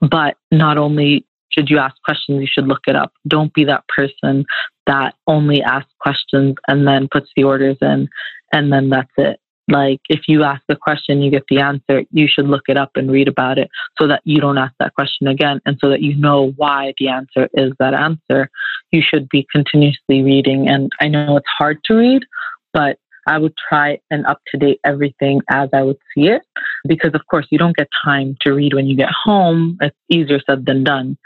But 0.00 0.36
not 0.50 0.78
only 0.78 1.26
should 1.50 1.68
you 1.68 1.78
ask 1.78 1.96
questions, 2.04 2.40
you 2.40 2.46
should 2.50 2.68
look 2.68 2.82
it 2.86 2.96
up. 2.96 3.12
Don't 3.26 3.52
be 3.52 3.64
that 3.64 3.84
person 3.88 4.44
that 4.86 5.14
only 5.26 5.62
asks 5.62 5.92
questions 6.00 6.56
and 6.68 6.86
then 6.86 7.08
puts 7.10 7.30
the 7.36 7.44
orders 7.44 7.76
in 7.80 8.08
and 8.52 8.72
then 8.72 8.90
that's 8.90 9.12
it. 9.16 9.38
Like 9.68 10.00
if 10.08 10.22
you 10.26 10.42
ask 10.42 10.62
a 10.68 10.74
question, 10.74 11.22
you 11.22 11.30
get 11.30 11.44
the 11.48 11.60
answer, 11.60 12.02
you 12.10 12.26
should 12.26 12.48
look 12.48 12.64
it 12.68 12.76
up 12.76 12.90
and 12.96 13.10
read 13.10 13.28
about 13.28 13.58
it 13.58 13.70
so 14.00 14.08
that 14.08 14.20
you 14.24 14.40
don't 14.40 14.58
ask 14.58 14.74
that 14.80 14.94
question 14.94 15.28
again 15.28 15.60
and 15.64 15.78
so 15.80 15.88
that 15.90 16.02
you 16.02 16.16
know 16.16 16.52
why 16.56 16.92
the 16.98 17.08
answer 17.08 17.48
is 17.54 17.72
that 17.78 17.94
answer. 17.94 18.50
You 18.90 19.02
should 19.02 19.28
be 19.28 19.46
continuously 19.54 20.22
reading. 20.22 20.68
And 20.68 20.90
I 21.00 21.06
know 21.06 21.36
it's 21.36 21.46
hard 21.56 21.84
to 21.84 21.94
read, 21.94 22.24
but 22.72 22.98
I 23.26 23.38
would 23.38 23.54
try 23.68 23.98
and 24.10 24.26
up 24.26 24.40
to 24.48 24.58
date 24.58 24.80
everything 24.84 25.40
as 25.50 25.68
I 25.72 25.82
would 25.82 25.98
see 26.14 26.28
it 26.28 26.42
because, 26.86 27.12
of 27.14 27.22
course, 27.30 27.46
you 27.50 27.58
don't 27.58 27.76
get 27.76 27.88
time 28.04 28.36
to 28.42 28.52
read 28.52 28.74
when 28.74 28.86
you 28.86 28.96
get 28.96 29.10
home. 29.24 29.78
It's 29.80 29.96
easier 30.08 30.40
said 30.48 30.66
than 30.66 30.84
done. 30.84 31.18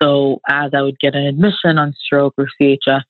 So, 0.00 0.40
as 0.48 0.72
I 0.74 0.82
would 0.82 0.98
get 1.00 1.14
an 1.14 1.26
admission 1.26 1.78
on 1.78 1.94
stroke 1.94 2.34
or 2.36 2.48
CHF, 2.60 3.02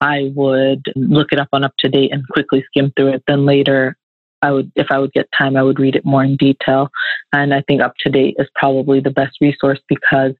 I 0.00 0.32
would 0.34 0.84
look 0.96 1.32
it 1.32 1.40
up 1.40 1.48
on 1.52 1.62
UpToDate 1.62 2.12
and 2.12 2.28
quickly 2.28 2.64
skim 2.66 2.92
through 2.96 3.14
it. 3.14 3.22
Then 3.26 3.46
later, 3.46 3.96
I 4.42 4.50
would, 4.50 4.70
if 4.76 4.88
I 4.90 4.98
would 4.98 5.12
get 5.12 5.28
time, 5.36 5.56
I 5.56 5.62
would 5.62 5.80
read 5.80 5.96
it 5.96 6.04
more 6.04 6.22
in 6.22 6.36
detail. 6.36 6.90
And 7.32 7.54
I 7.54 7.62
think 7.62 7.80
UpToDate 7.80 8.34
is 8.38 8.48
probably 8.54 9.00
the 9.00 9.10
best 9.10 9.38
resource 9.40 9.80
because 9.88 10.32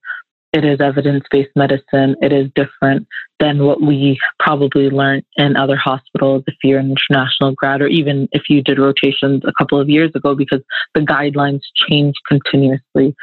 it 0.54 0.64
is 0.64 0.80
evidence 0.80 1.24
based 1.32 1.50
medicine. 1.56 2.14
It 2.22 2.32
is 2.32 2.48
different 2.54 3.08
than 3.40 3.64
what 3.64 3.82
we 3.82 4.20
probably 4.38 4.88
learned 4.88 5.24
in 5.36 5.56
other 5.56 5.76
hospitals 5.76 6.44
if 6.46 6.54
you're 6.62 6.78
an 6.78 6.94
international 6.94 7.52
grad 7.52 7.82
or 7.82 7.88
even 7.88 8.28
if 8.30 8.42
you 8.48 8.62
did 8.62 8.78
rotations 8.78 9.42
a 9.44 9.52
couple 9.58 9.80
of 9.80 9.90
years 9.90 10.12
ago 10.14 10.36
because 10.36 10.60
the 10.94 11.00
guidelines 11.00 11.60
change 11.88 12.14
continuously. 12.28 13.16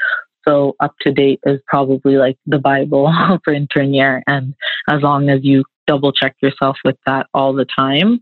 So 0.46 0.76
UpToDate 0.82 1.40
is 1.46 1.62
probably 1.68 2.18
like 2.18 2.38
the 2.46 2.60
Bible 2.60 3.14
for 3.46 3.54
intern 3.54 3.94
year. 3.94 4.22
And 4.28 4.54
as 4.90 5.02
long 5.02 5.30
as 5.30 5.40
you 5.42 5.64
double 5.88 6.12
check 6.12 6.36
yourself 6.42 6.76
with 6.84 6.98
that 7.06 7.28
all 7.34 7.54
the 7.54 7.66
time, 7.66 8.20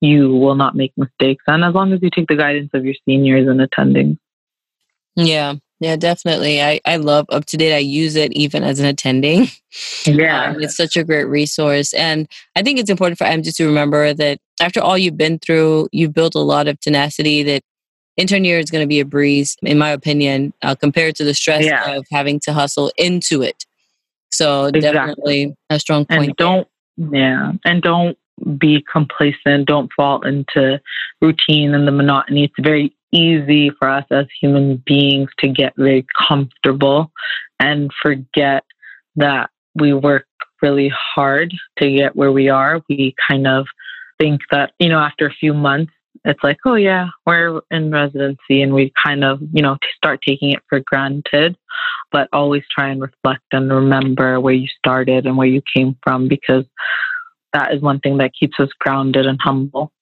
you 0.00 0.30
will 0.30 0.54
not 0.54 0.76
make 0.76 0.92
mistakes. 0.96 1.42
And 1.48 1.64
as 1.64 1.74
long 1.74 1.92
as 1.92 1.98
you 2.02 2.10
take 2.14 2.28
the 2.28 2.36
guidance 2.36 2.70
of 2.72 2.84
your 2.84 2.94
seniors 3.04 3.48
and 3.48 3.60
attending. 3.60 4.16
Yeah, 5.16 5.54
yeah, 5.80 5.96
definitely. 5.96 6.62
I, 6.62 6.80
I 6.84 6.96
love 6.96 7.26
UpToDate. 7.28 7.74
I 7.74 7.78
use 7.78 8.16
it 8.16 8.32
even 8.32 8.62
as 8.62 8.80
an 8.80 8.86
attending. 8.86 9.48
Yeah. 10.06 10.50
Um, 10.50 10.62
it's 10.62 10.76
such 10.76 10.96
a 10.96 11.02
great 11.02 11.24
resource. 11.24 11.92
And 11.94 12.28
I 12.54 12.62
think 12.62 12.78
it's 12.78 12.88
important 12.88 13.18
for 13.18 13.24
MD 13.24 13.52
to 13.56 13.66
remember 13.66 14.14
that 14.14 14.38
after 14.60 14.80
all 14.80 14.96
you've 14.96 15.16
been 15.16 15.40
through, 15.40 15.88
you've 15.90 16.14
built 16.14 16.36
a 16.36 16.40
lot 16.40 16.68
of 16.68 16.78
tenacity 16.78 17.42
that 17.42 17.62
intern 18.16 18.44
year 18.44 18.60
is 18.60 18.70
going 18.70 18.84
to 18.84 18.88
be 18.88 19.00
a 19.00 19.04
breeze, 19.04 19.56
in 19.62 19.76
my 19.76 19.90
opinion, 19.90 20.52
uh, 20.62 20.76
compared 20.76 21.16
to 21.16 21.24
the 21.24 21.34
stress 21.34 21.64
yeah. 21.64 21.96
of 21.96 22.06
having 22.12 22.38
to 22.40 22.52
hustle 22.52 22.92
into 22.96 23.42
it. 23.42 23.64
So 24.30 24.66
exactly. 24.66 24.92
definitely 24.92 25.56
a 25.70 25.80
strong 25.80 26.06
point. 26.06 26.28
And 26.28 26.36
don't, 26.36 26.68
yeah. 26.96 27.52
And 27.64 27.82
don't 27.82 28.16
be 28.58 28.84
complacent. 28.90 29.66
Don't 29.66 29.90
fall 29.92 30.22
into 30.22 30.80
routine 31.20 31.74
and 31.74 31.86
the 31.86 31.92
monotony. 31.92 32.44
It's 32.44 32.54
very 32.60 32.94
easy 33.14 33.70
for 33.70 33.88
us 33.88 34.04
as 34.10 34.26
human 34.40 34.82
beings 34.84 35.30
to 35.38 35.48
get 35.48 35.72
very 35.76 36.04
comfortable 36.28 37.12
and 37.60 37.90
forget 38.02 38.64
that 39.16 39.50
we 39.74 39.94
work 39.94 40.26
really 40.60 40.92
hard 40.94 41.54
to 41.78 41.90
get 41.90 42.16
where 42.16 42.32
we 42.32 42.48
are. 42.48 42.82
We 42.88 43.14
kind 43.30 43.46
of 43.46 43.66
think 44.18 44.40
that, 44.50 44.72
you 44.78 44.88
know, 44.88 44.98
after 44.98 45.26
a 45.26 45.32
few 45.32 45.54
months, 45.54 45.92
it's 46.24 46.42
like, 46.42 46.58
oh, 46.64 46.74
yeah, 46.74 47.08
we're 47.26 47.60
in 47.70 47.90
residency, 47.90 48.62
and 48.62 48.72
we 48.72 48.92
kind 49.04 49.24
of, 49.24 49.40
you 49.52 49.60
know, 49.60 49.76
start 49.96 50.20
taking 50.26 50.52
it 50.52 50.60
for 50.68 50.80
granted. 50.80 51.56
But 52.12 52.28
always 52.32 52.62
try 52.70 52.88
and 52.88 53.00
reflect 53.00 53.42
and 53.52 53.70
remember 53.70 54.40
where 54.40 54.54
you 54.54 54.68
started 54.78 55.26
and 55.26 55.36
where 55.36 55.48
you 55.48 55.60
came 55.74 55.96
from 56.02 56.28
because 56.28 56.64
that 57.52 57.74
is 57.74 57.82
one 57.82 58.00
thing 58.00 58.18
that 58.18 58.32
keeps 58.38 58.58
us 58.60 58.68
grounded 58.78 59.26
and 59.26 59.38
humble. 59.42 59.92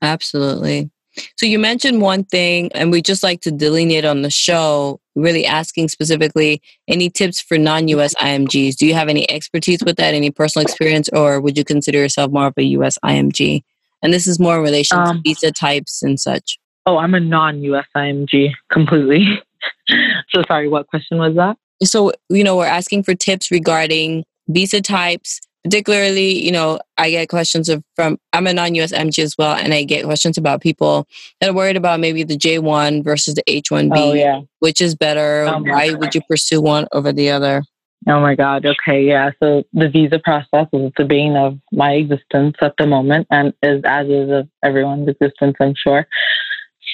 Absolutely. 0.00 0.90
So 1.36 1.46
you 1.46 1.58
mentioned 1.58 2.00
one 2.00 2.24
thing, 2.24 2.70
and 2.74 2.90
we 2.90 3.02
just 3.02 3.22
like 3.22 3.40
to 3.42 3.50
delineate 3.50 4.04
on 4.04 4.22
the 4.22 4.30
show, 4.30 5.00
really 5.14 5.44
asking 5.44 5.88
specifically 5.88 6.62
any 6.88 7.10
tips 7.10 7.40
for 7.40 7.58
non-US 7.58 8.14
IMGs. 8.14 8.76
Do 8.76 8.86
you 8.86 8.94
have 8.94 9.08
any 9.08 9.30
expertise 9.30 9.82
with 9.84 9.96
that, 9.96 10.14
any 10.14 10.30
personal 10.30 10.64
experience, 10.64 11.08
or 11.12 11.40
would 11.40 11.58
you 11.58 11.64
consider 11.64 11.98
yourself 11.98 12.32
more 12.32 12.46
of 12.46 12.54
a 12.56 12.62
US 12.62 12.98
IMG? 13.04 13.62
And 14.02 14.12
this 14.12 14.26
is 14.26 14.40
more 14.40 14.56
in 14.56 14.62
relation 14.62 14.98
um, 14.98 15.16
to 15.16 15.22
visa 15.22 15.52
types 15.52 16.02
and 16.02 16.18
such. 16.18 16.58
Oh, 16.86 16.98
I'm 16.98 17.14
a 17.14 17.20
non-US 17.20 17.86
IMG 17.96 18.52
completely. 18.70 19.40
so 20.30 20.42
sorry, 20.48 20.68
what 20.68 20.88
question 20.88 21.18
was 21.18 21.34
that? 21.36 21.56
So, 21.84 22.12
you 22.28 22.44
know, 22.44 22.56
we're 22.56 22.66
asking 22.66 23.04
for 23.04 23.14
tips 23.14 23.50
regarding 23.50 24.24
visa 24.48 24.80
types, 24.80 25.40
particularly, 25.64 26.44
you 26.44 26.52
know, 26.52 26.80
I 26.98 27.10
get 27.10 27.28
questions 27.28 27.68
of 27.68 27.82
from 27.94 28.18
I'm 28.32 28.46
a 28.46 28.52
non-US 28.52 28.92
MG 28.92 29.20
as 29.20 29.36
well, 29.38 29.54
and 29.54 29.72
I 29.72 29.84
get 29.84 30.04
questions 30.04 30.38
about 30.38 30.60
people 30.60 31.06
that 31.40 31.50
are 31.50 31.54
worried 31.54 31.76
about 31.76 32.00
maybe 32.00 32.22
the 32.22 32.36
J1 32.36 33.04
versus 33.04 33.34
the 33.34 33.42
H1B. 33.48 33.92
Oh, 33.94 34.12
yeah. 34.12 34.40
Which 34.60 34.80
is 34.80 34.94
better? 34.94 35.46
Oh, 35.48 35.62
Why 35.62 35.90
God. 35.90 36.00
would 36.00 36.14
you 36.14 36.20
pursue 36.28 36.60
one 36.60 36.86
over 36.92 37.12
the 37.12 37.30
other? 37.30 37.62
Oh 38.08 38.20
my 38.20 38.34
God. 38.34 38.66
Okay. 38.66 39.04
Yeah. 39.04 39.30
So 39.40 39.62
the 39.72 39.88
visa 39.88 40.18
process 40.18 40.66
is 40.72 40.90
the 40.96 41.04
bane 41.04 41.36
of 41.36 41.58
my 41.70 41.92
existence 41.92 42.56
at 42.60 42.74
the 42.76 42.86
moment 42.86 43.28
and 43.30 43.54
is 43.62 43.80
as 43.84 44.08
is 44.08 44.30
of 44.30 44.48
everyone's 44.64 45.08
existence, 45.08 45.56
I'm 45.60 45.74
sure. 45.76 46.06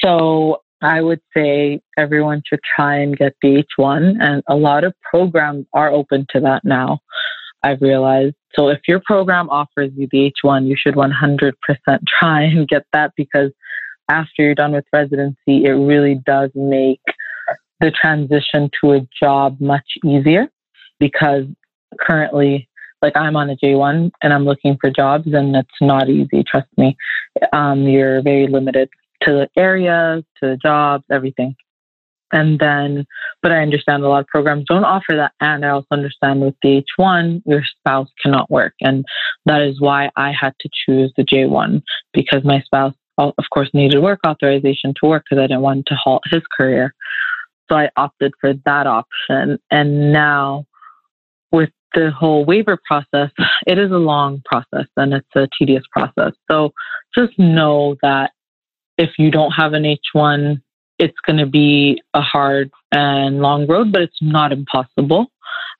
So 0.05 0.63
I 0.83 1.01
would 1.01 1.21
say 1.35 1.81
everyone 1.97 2.43
should 2.47 2.61
try 2.77 2.99
and 2.99 3.17
get 3.17 3.35
the 3.41 3.65
H1 3.79 4.17
and 4.21 4.43
a 4.49 4.55
lot 4.55 4.85
of 4.85 4.95
programs 5.03 5.67
are 5.73 5.91
open 5.91 6.27
to 6.31 6.41
that 6.41 6.65
now. 6.65 7.01
I've 7.63 7.81
realized. 7.81 8.35
So 8.55 8.69
if 8.69 8.81
your 8.87 9.01
program 9.05 9.51
offers 9.51 9.91
you 9.97 10.09
the 10.11 10.33
H1, 10.45 10.67
you 10.67 10.77
should 10.77 10.95
100% 10.95 11.53
try 12.21 12.43
and 12.43 12.69
get 12.69 12.85
that 12.93 13.13
because 13.17 13.51
after 14.11 14.43
you're 14.43 14.55
done 14.55 14.73
with 14.73 14.85
residency, 14.93 15.65
it 15.65 15.73
really 15.73 16.21
does 16.27 16.51
make 16.55 17.01
the 17.81 17.91
transition 17.91 18.71
to 18.81 18.93
a 18.93 19.09
job 19.23 19.61
much 19.61 19.87
easier 20.05 20.49
because 20.99 21.45
currently, 22.01 22.69
like 23.03 23.17
I'm 23.17 23.37
on 23.37 23.51
a 23.51 23.57
J1 23.57 24.11
and 24.23 24.33
I'm 24.33 24.45
looking 24.45 24.77
for 24.81 24.91
jobs 24.91 25.27
and 25.33 25.55
it's 25.55 25.69
not 25.81 26.09
easy, 26.09 26.43
trust 26.45 26.69
me. 26.77 26.97
Um, 27.53 27.83
you're 27.83 28.23
very 28.23 28.49
limited 28.49 28.89
to 29.23 29.33
the 29.33 29.49
areas, 29.57 30.25
to 30.43 30.51
the 30.51 30.57
jobs, 30.57 31.05
everything. 31.11 31.55
And 32.33 32.59
then, 32.59 33.07
but 33.43 33.53
I 33.53 33.63
understand 33.63 34.03
a 34.03 34.09
lot 34.09 34.21
of 34.21 34.27
programs 34.27 34.65
don't 34.69 34.85
offer 34.85 35.15
that. 35.17 35.33
And 35.41 35.65
I 35.65 35.71
also 35.71 35.87
understand 35.91 36.41
with 36.41 36.55
the 36.63 36.85
H1, 36.99 37.43
your 37.47 37.63
spouse 37.65 38.09
cannot 38.23 38.51
work. 38.51 38.75
And 38.81 39.05
that 39.47 39.63
is 39.63 39.81
why 39.81 40.11
I 40.17 40.33
had 40.33 40.55
to 40.61 40.69
choose 40.87 41.13
the 41.17 41.25
J1 41.25 41.83
because 42.13 42.45
my 42.45 42.61
spouse, 42.61 42.95
of 43.17 43.33
course, 43.53 43.71
needed 43.73 44.03
work 44.03 44.21
authorization 44.27 44.95
to 45.01 45.09
work 45.09 45.25
because 45.29 45.43
I 45.43 45.47
didn't 45.47 45.63
want 45.63 45.87
to 45.87 45.95
halt 45.95 46.23
his 46.31 46.43
career. 46.57 46.95
So 47.69 47.77
I 47.77 47.91
opted 47.97 48.33
for 48.41 48.55
that 48.65 48.87
option. 48.87 49.59
And 49.71 50.13
now 50.13 50.67
with 51.53 51.71
the 51.95 52.11
whole 52.11 52.45
waiver 52.45 52.79
process, 52.87 53.31
it 53.67 53.79
is 53.79 53.91
a 53.91 53.97
long 53.99 54.43
process 54.45 54.87
and 54.97 55.15
it's 55.15 55.29
a 55.35 55.49
tedious 55.59 55.85
process. 55.93 56.33
So 56.51 56.73
just 57.17 57.39
know 57.39 57.97
that 58.03 58.33
if 58.99 59.11
you 59.19 59.31
don't 59.31 59.53
have 59.53 59.73
an 59.73 59.85
H1, 59.85 60.61
it's 60.99 61.19
going 61.27 61.39
to 61.39 61.47
be 61.47 62.03
a 62.15 62.21
hard 62.21 62.71
and 62.93 63.41
long 63.41 63.67
road, 63.67 63.93
but 63.93 64.03
it's 64.03 64.21
not 64.21 64.53
impossible. 64.53 65.27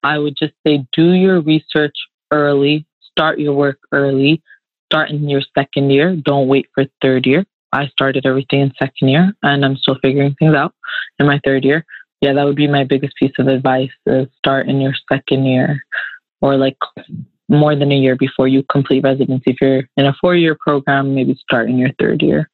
I 0.03 0.19
would 0.19 0.37
just 0.39 0.55
say 0.67 0.87
do 0.93 1.13
your 1.13 1.41
research 1.41 1.95
early, 2.31 2.87
start 3.11 3.39
your 3.39 3.55
work 3.55 3.79
early, 3.93 4.43
start 4.87 5.11
in 5.11 5.29
your 5.29 5.43
second 5.57 5.91
year. 5.91 6.17
Don't 6.17 6.49
wait 6.49 6.67
for 6.75 6.87
third 7.03 7.27
year. 7.27 7.45
I 7.73 7.89
started 7.89 8.25
everything 8.25 8.61
in 8.61 8.73
second 8.79 9.09
year 9.09 9.33
and 9.43 9.65
I'm 9.65 9.77
still 9.77 9.99
figuring 10.03 10.35
things 10.39 10.55
out 10.55 10.75
in 11.19 11.27
my 11.27 11.41
third 11.45 11.65
year. 11.65 11.85
Yeah, 12.21 12.33
that 12.33 12.45
would 12.45 12.57
be 12.57 12.67
my 12.67 12.85
biggest 12.85 13.15
piece 13.17 13.33
of 13.39 13.47
advice 13.47 13.91
is 14.07 14.29
start 14.39 14.69
in 14.69 14.81
your 14.81 14.95
second 15.13 15.45
year 15.45 15.85
or 16.41 16.57
like 16.57 16.77
more 17.49 17.75
than 17.75 17.93
a 17.93 17.97
year 17.97 18.17
before 18.17 18.49
you 18.49 18.63
complete 18.71 19.05
residency. 19.05 19.53
If 19.53 19.57
you're 19.61 19.83
in 19.97 20.07
a 20.07 20.15
four 20.21 20.35
year 20.35 20.57
program, 20.59 21.15
maybe 21.15 21.35
start 21.35 21.69
in 21.69 21.79
your 21.79 21.91
third 21.99 22.23
year. 22.23 22.51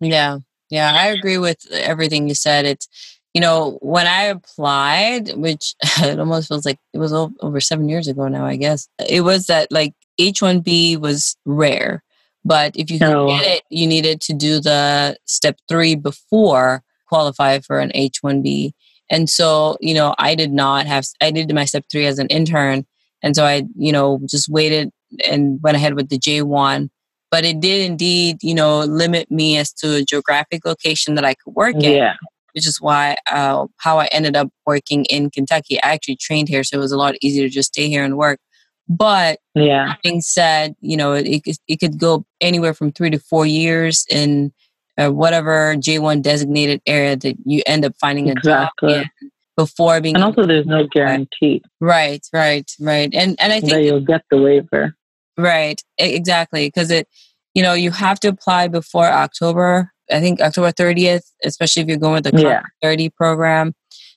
Yeah. 0.00 0.38
Yeah. 0.70 0.92
I 0.94 1.08
agree 1.08 1.38
with 1.38 1.66
everything 1.72 2.28
you 2.28 2.34
said. 2.34 2.64
It's, 2.64 2.88
you 3.34 3.40
know, 3.40 3.78
when 3.80 4.06
I 4.06 4.24
applied, 4.24 5.34
which 5.36 5.74
it 5.98 6.18
almost 6.18 6.48
feels 6.48 6.64
like 6.64 6.78
it 6.92 6.98
was 6.98 7.12
over 7.12 7.60
seven 7.60 7.88
years 7.88 8.08
ago 8.08 8.28
now, 8.28 8.46
I 8.46 8.56
guess, 8.56 8.88
it 9.08 9.22
was 9.22 9.46
that 9.46 9.70
like 9.70 9.94
H 10.18 10.40
1B 10.40 10.98
was 10.98 11.36
rare. 11.44 12.02
But 12.44 12.74
if 12.74 12.90
you 12.90 12.98
could 12.98 13.08
oh. 13.08 13.28
get 13.28 13.46
it, 13.46 13.62
you 13.70 13.86
needed 13.86 14.20
to 14.22 14.32
do 14.32 14.60
the 14.60 15.16
step 15.26 15.58
three 15.68 15.94
before 15.94 16.82
qualify 17.06 17.58
for 17.60 17.80
an 17.80 17.90
H 17.94 18.22
1B. 18.24 18.72
And 19.10 19.28
so, 19.28 19.76
you 19.80 19.92
know, 19.92 20.14
I 20.18 20.34
did 20.34 20.52
not 20.52 20.86
have, 20.86 21.04
I 21.20 21.32
did 21.32 21.52
my 21.52 21.64
step 21.64 21.84
three 21.90 22.06
as 22.06 22.18
an 22.18 22.28
intern. 22.28 22.86
And 23.22 23.34
so 23.34 23.44
I, 23.44 23.64
you 23.76 23.92
know, 23.92 24.20
just 24.24 24.48
waited 24.48 24.90
and 25.28 25.60
went 25.62 25.76
ahead 25.76 25.94
with 25.94 26.08
the 26.08 26.18
J1. 26.18 26.88
But 27.30 27.44
it 27.44 27.60
did 27.60 27.88
indeed, 27.88 28.38
you 28.42 28.54
know, 28.54 28.80
limit 28.80 29.30
me 29.30 29.56
as 29.56 29.72
to 29.74 29.96
a 29.96 30.04
geographic 30.04 30.64
location 30.64 31.14
that 31.14 31.24
I 31.24 31.34
could 31.34 31.54
work 31.54 31.76
in. 31.76 31.92
Yeah. 31.96 32.14
Which 32.52 32.66
is 32.66 32.80
why, 32.80 33.16
uh, 33.30 33.66
how 33.76 34.00
I 34.00 34.06
ended 34.06 34.34
up 34.34 34.48
working 34.66 35.04
in 35.04 35.30
Kentucky. 35.30 35.80
I 35.84 35.92
actually 35.92 36.16
trained 36.16 36.48
here, 36.48 36.64
so 36.64 36.76
it 36.76 36.80
was 36.80 36.90
a 36.90 36.96
lot 36.96 37.14
easier 37.20 37.46
to 37.46 37.48
just 37.48 37.68
stay 37.68 37.88
here 37.88 38.02
and 38.02 38.16
work. 38.16 38.40
But 38.88 39.38
yeah, 39.54 39.94
being 40.02 40.20
said, 40.20 40.74
you 40.80 40.96
know, 40.96 41.12
it, 41.12 41.42
it 41.68 41.76
could 41.76 42.00
go 42.00 42.24
anywhere 42.40 42.74
from 42.74 42.90
three 42.90 43.10
to 43.10 43.20
four 43.20 43.46
years 43.46 44.04
in 44.10 44.52
uh, 44.98 45.10
whatever 45.10 45.76
J1 45.76 46.22
designated 46.22 46.82
area 46.86 47.14
that 47.14 47.36
you 47.44 47.62
end 47.66 47.84
up 47.84 47.94
finding 48.00 48.28
exactly. 48.28 48.94
a 48.94 49.02
job 49.02 49.06
in 49.22 49.30
before 49.56 50.00
being 50.00 50.14
and 50.14 50.24
also 50.24 50.46
there's 50.46 50.66
no 50.66 50.86
guarantee 50.86 51.62
right 51.80 52.26
right 52.32 52.70
right 52.80 53.10
and 53.12 53.36
and 53.38 53.52
i 53.52 53.60
think 53.60 53.72
that 53.72 53.82
you'll 53.82 54.00
get 54.00 54.22
the 54.30 54.40
waiver 54.40 54.96
right 55.40 55.82
exactly 55.98 56.66
because 56.66 56.90
it 56.90 57.08
you 57.54 57.62
know 57.62 57.74
you 57.74 57.90
have 57.90 58.20
to 58.20 58.28
apply 58.28 58.68
before 58.68 59.06
october 59.06 59.90
i 60.10 60.20
think 60.20 60.40
october 60.40 60.70
30th 60.72 61.22
especially 61.44 61.82
if 61.82 61.88
you're 61.88 61.96
going 61.96 62.22
with 62.22 62.32
the 62.32 62.40
yeah. 62.40 62.62
30 62.82 63.10
program 63.10 63.74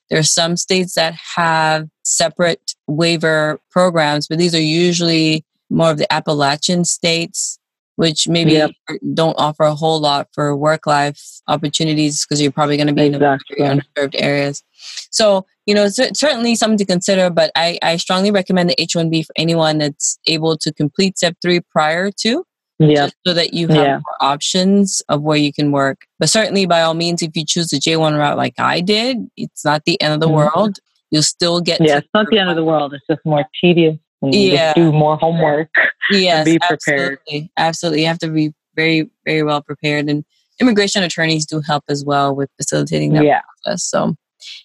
There 0.10 0.20
are 0.20 0.24
some 0.24 0.58
states 0.58 0.96
that 0.96 1.16
have 1.36 1.88
separate 2.04 2.76
waiver 2.88 3.60
programs 3.72 4.28
but 4.28 4.38
these 4.38 4.56
are 4.56 4.62
usually 4.62 5.46
more 5.70 5.92
of 5.92 5.98
the 5.98 6.12
appalachian 6.12 6.86
states 6.86 7.60
which 7.96 8.28
maybe 8.28 8.54
yep. 8.54 8.72
don't 9.14 9.36
offer 9.38 9.64
a 9.64 9.76
whole 9.76 10.00
lot 10.00 10.28
for 10.34 10.56
work 10.56 10.88
life 10.88 11.22
opportunities 11.48 12.26
because 12.26 12.42
you're 12.42 12.52
probably 12.52 12.78
going 12.78 12.88
to 12.88 12.94
be 12.94 13.06
exactly. 13.06 13.60
in 13.60 13.80
underserved 13.80 14.16
areas. 14.18 14.64
So, 15.12 15.46
you 15.66 15.74
know, 15.74 15.86
it's 15.86 16.20
certainly 16.20 16.56
something 16.56 16.78
to 16.78 16.86
consider, 16.86 17.30
but 17.30 17.52
I, 17.56 17.78
I 17.82 17.98
strongly 17.98 18.32
recommend 18.32 18.70
the 18.70 18.82
H 18.82 18.94
1B 18.96 19.26
for 19.26 19.34
anyone 19.36 19.78
that's 19.78 20.18
able 20.28 20.58
to 20.58 20.74
complete 20.74 21.18
step 21.18 21.36
three 21.42 21.60
prior 21.60 22.12
to. 22.22 22.46
Yeah. 22.80 23.10
So 23.26 23.34
that 23.34 23.54
you 23.54 23.68
have 23.68 23.78
yeah. 23.78 23.94
more 23.94 24.18
options 24.20 25.02
of 25.08 25.22
where 25.22 25.38
you 25.38 25.54
can 25.54 25.72
work. 25.72 26.02
But 26.20 26.30
certainly, 26.30 26.66
by 26.66 26.82
all 26.82 26.96
means, 26.96 27.22
if 27.22 27.32
you 27.36 27.46
choose 27.46 27.70
the 27.70 27.78
J1 27.78 28.18
route 28.18 28.36
like 28.36 28.56
I 28.58 28.82
did, 28.82 29.18
it's 29.38 29.64
not 29.64 29.86
the 29.86 30.02
end 30.02 30.14
of 30.14 30.20
the 30.20 30.26
mm-hmm. 30.26 30.58
world. 30.58 30.80
You'll 31.12 31.22
still 31.22 31.62
get. 31.62 31.80
Yeah, 31.80 32.00
it's 32.00 32.08
not 32.14 32.28
the 32.30 32.40
end 32.40 32.50
of 32.50 32.56
the 32.56 32.64
world. 32.64 32.94
It's 32.94 33.06
just 33.08 33.22
more 33.26 33.46
tedious 33.62 33.98
yeah. 34.32 34.74
do 34.74 34.92
more 34.92 35.18
homework 35.18 35.70
yes, 36.12 36.46
be 36.46 36.60
prepared. 36.60 37.20
Absolutely. 37.20 37.52
absolutely. 37.58 38.02
You 38.02 38.08
have 38.08 38.20
to 38.20 38.30
be 38.30 38.54
very, 38.76 39.10
very 39.26 39.44
well 39.44 39.62
prepared. 39.62 40.10
And 40.10 40.24
immigration 40.60 41.04
attorneys 41.04 41.46
do 41.46 41.62
help 41.62 41.84
as 41.90 42.06
well 42.06 42.36
with 42.36 42.50
facilitating 42.58 43.14
that 43.14 43.26
yeah. 43.26 43.42
process. 43.64 43.84
So, 43.84 44.16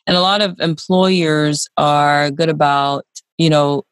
and 0.07 0.17
a 0.17 0.21
lot 0.21 0.41
of 0.41 0.59
employers 0.61 1.69
are 1.77 2.31
good 2.31 2.49
about, 2.49 3.05
you 3.37 3.51
know, 3.51 3.85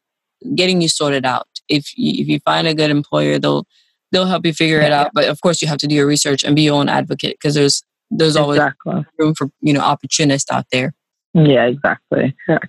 getting 0.55 0.81
you 0.81 0.87
sorted 0.87 1.25
out. 1.25 1.47
If 1.69 1.97
you, 1.97 2.21
if 2.21 2.27
you 2.27 2.39
find 2.39 2.67
a 2.67 2.73
good 2.73 2.91
employer, 2.91 3.39
they'll 3.39 3.65
they'll 4.11 4.25
help 4.25 4.45
you 4.45 4.53
figure 4.53 4.79
it 4.79 4.91
out. 4.91 5.11
But 5.13 5.25
of 5.25 5.41
course, 5.41 5.61
you 5.61 5.67
have 5.67 5.79
to 5.79 5.87
do 5.87 5.95
your 5.95 6.07
research 6.07 6.43
and 6.43 6.55
be 6.55 6.63
your 6.63 6.75
own 6.75 6.89
advocate 6.89 7.37
because 7.39 7.55
there's 7.55 7.83
there's 8.09 8.37
always 8.37 8.57
exactly. 8.57 9.05
room 9.19 9.35
for 9.35 9.49
you 9.61 9.73
know 9.73 9.81
opportunists 9.81 10.51
out 10.51 10.65
there. 10.71 10.93
Yeah, 11.33 11.65
exactly. 11.65 12.35
Correct. 12.45 12.67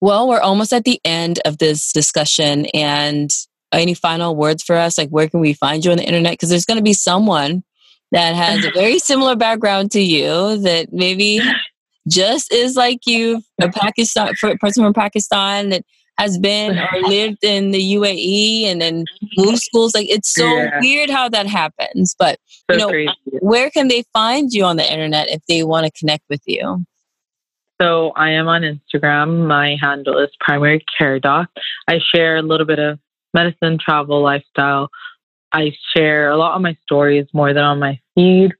Well, 0.00 0.28
we're 0.28 0.40
almost 0.40 0.72
at 0.72 0.84
the 0.84 1.00
end 1.04 1.40
of 1.44 1.58
this 1.58 1.92
discussion. 1.92 2.66
And 2.66 3.30
any 3.72 3.94
final 3.94 4.36
words 4.36 4.62
for 4.62 4.76
us? 4.76 4.98
Like, 4.98 5.10
where 5.10 5.28
can 5.28 5.40
we 5.40 5.52
find 5.52 5.84
you 5.84 5.90
on 5.90 5.98
the 5.98 6.04
internet? 6.04 6.32
Because 6.32 6.50
there's 6.50 6.64
going 6.64 6.78
to 6.78 6.84
be 6.84 6.92
someone 6.92 7.62
that 8.12 8.34
has 8.34 8.64
a 8.64 8.70
very 8.74 8.98
similar 8.98 9.36
background 9.36 9.90
to 9.92 10.00
you 10.00 10.58
that 10.58 10.92
maybe 10.92 11.40
just 12.08 12.52
is 12.52 12.76
like 12.76 13.00
you, 13.06 13.42
a 13.60 13.68
Pakistan 13.68 14.32
person 14.60 14.84
from 14.84 14.92
Pakistan 14.92 15.70
that 15.70 15.84
has 16.18 16.38
been 16.38 16.78
or 16.78 17.00
lived 17.02 17.42
in 17.42 17.70
the 17.70 17.94
UAE 17.94 18.64
and 18.64 18.80
then 18.80 19.04
moved 19.36 19.58
schools. 19.58 19.94
Like 19.94 20.08
it's 20.08 20.32
so 20.32 20.46
yeah. 20.46 20.80
weird 20.80 21.10
how 21.10 21.28
that 21.28 21.46
happens. 21.46 22.14
But 22.18 22.38
so 22.70 22.76
you 22.76 22.78
know, 22.78 22.88
crazy. 22.88 23.12
where 23.40 23.70
can 23.70 23.88
they 23.88 24.04
find 24.12 24.52
you 24.52 24.64
on 24.64 24.76
the 24.76 24.90
internet 24.90 25.28
if 25.28 25.42
they 25.48 25.62
want 25.62 25.86
to 25.86 25.98
connect 25.98 26.24
with 26.28 26.42
you? 26.46 26.84
So 27.80 28.12
I 28.16 28.30
am 28.30 28.48
on 28.48 28.62
Instagram. 28.62 29.46
My 29.46 29.76
handle 29.80 30.18
is 30.18 30.30
primary 30.40 30.82
care 30.96 31.20
doc. 31.20 31.50
I 31.88 32.00
share 32.14 32.36
a 32.36 32.42
little 32.42 32.66
bit 32.66 32.78
of 32.78 32.98
medicine, 33.34 33.78
travel, 33.78 34.22
lifestyle. 34.22 34.88
I 35.52 35.72
share 35.94 36.30
a 36.30 36.36
lot 36.36 36.56
of 36.56 36.62
my 36.62 36.76
stories 36.82 37.26
more 37.34 37.52
than 37.52 37.64
on 37.64 37.78
my 37.78 38.00
feed. 38.14 38.52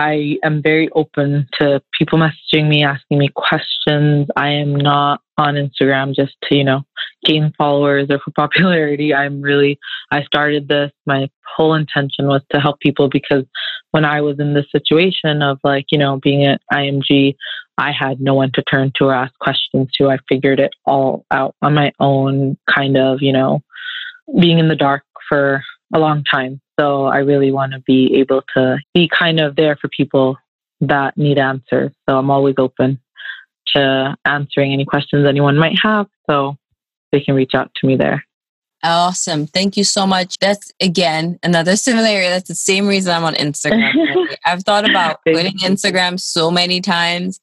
I 0.00 0.38
am 0.42 0.62
very 0.62 0.88
open 0.94 1.46
to 1.60 1.82
people 1.92 2.18
messaging 2.18 2.70
me, 2.70 2.82
asking 2.82 3.18
me 3.18 3.28
questions. 3.28 4.28
I 4.34 4.48
am 4.48 4.74
not 4.74 5.20
on 5.36 5.56
Instagram 5.56 6.14
just 6.14 6.34
to, 6.44 6.56
you 6.56 6.64
know, 6.64 6.84
gain 7.26 7.52
followers 7.58 8.06
or 8.08 8.18
for 8.18 8.30
popularity. 8.34 9.12
I'm 9.12 9.42
really, 9.42 9.78
I 10.10 10.22
started 10.22 10.68
this. 10.68 10.90
My 11.04 11.28
whole 11.54 11.74
intention 11.74 12.28
was 12.28 12.40
to 12.50 12.60
help 12.60 12.80
people 12.80 13.10
because 13.10 13.44
when 13.90 14.06
I 14.06 14.22
was 14.22 14.40
in 14.40 14.54
this 14.54 14.64
situation 14.72 15.42
of 15.42 15.58
like, 15.64 15.84
you 15.90 15.98
know, 15.98 16.18
being 16.22 16.46
at 16.46 16.62
IMG, 16.72 17.36
I 17.76 17.92
had 17.92 18.22
no 18.22 18.32
one 18.32 18.52
to 18.54 18.62
turn 18.62 18.92
to 18.96 19.04
or 19.04 19.14
ask 19.14 19.34
questions 19.38 19.90
to. 19.98 20.08
I 20.08 20.16
figured 20.30 20.60
it 20.60 20.72
all 20.86 21.26
out 21.30 21.54
on 21.60 21.74
my 21.74 21.92
own, 22.00 22.56
kind 22.74 22.96
of, 22.96 23.20
you 23.20 23.34
know, 23.34 23.60
being 24.40 24.58
in 24.58 24.68
the 24.68 24.76
dark 24.76 25.02
for 25.28 25.62
a 25.94 25.98
long 25.98 26.24
time. 26.24 26.62
So 26.80 27.04
I 27.04 27.18
really 27.18 27.52
want 27.52 27.72
to 27.72 27.80
be 27.80 28.14
able 28.16 28.42
to 28.56 28.78
be 28.94 29.08
kind 29.08 29.38
of 29.38 29.56
there 29.56 29.76
for 29.76 29.88
people 29.88 30.38
that 30.80 31.16
need 31.18 31.38
answers. 31.38 31.92
So 32.08 32.16
I'm 32.16 32.30
always 32.30 32.54
open 32.56 32.98
to 33.74 34.16
answering 34.24 34.72
any 34.72 34.86
questions 34.86 35.26
anyone 35.26 35.58
might 35.58 35.78
have. 35.82 36.06
So 36.28 36.56
they 37.12 37.20
can 37.20 37.34
reach 37.34 37.52
out 37.54 37.70
to 37.76 37.86
me 37.86 37.96
there. 37.96 38.24
Awesome. 38.82 39.46
Thank 39.46 39.76
you 39.76 39.84
so 39.84 40.06
much. 40.06 40.38
That's 40.40 40.72
again 40.80 41.38
another 41.42 41.76
similarity. 41.76 42.28
That's 42.28 42.48
the 42.48 42.54
same 42.54 42.86
reason 42.86 43.12
I'm 43.14 43.24
on 43.24 43.34
Instagram. 43.34 43.92
I've 44.46 44.64
thought 44.64 44.88
about 44.88 45.20
quitting 45.22 45.58
Instagram 45.58 46.18
so 46.18 46.50
many 46.50 46.80
times 46.80 47.40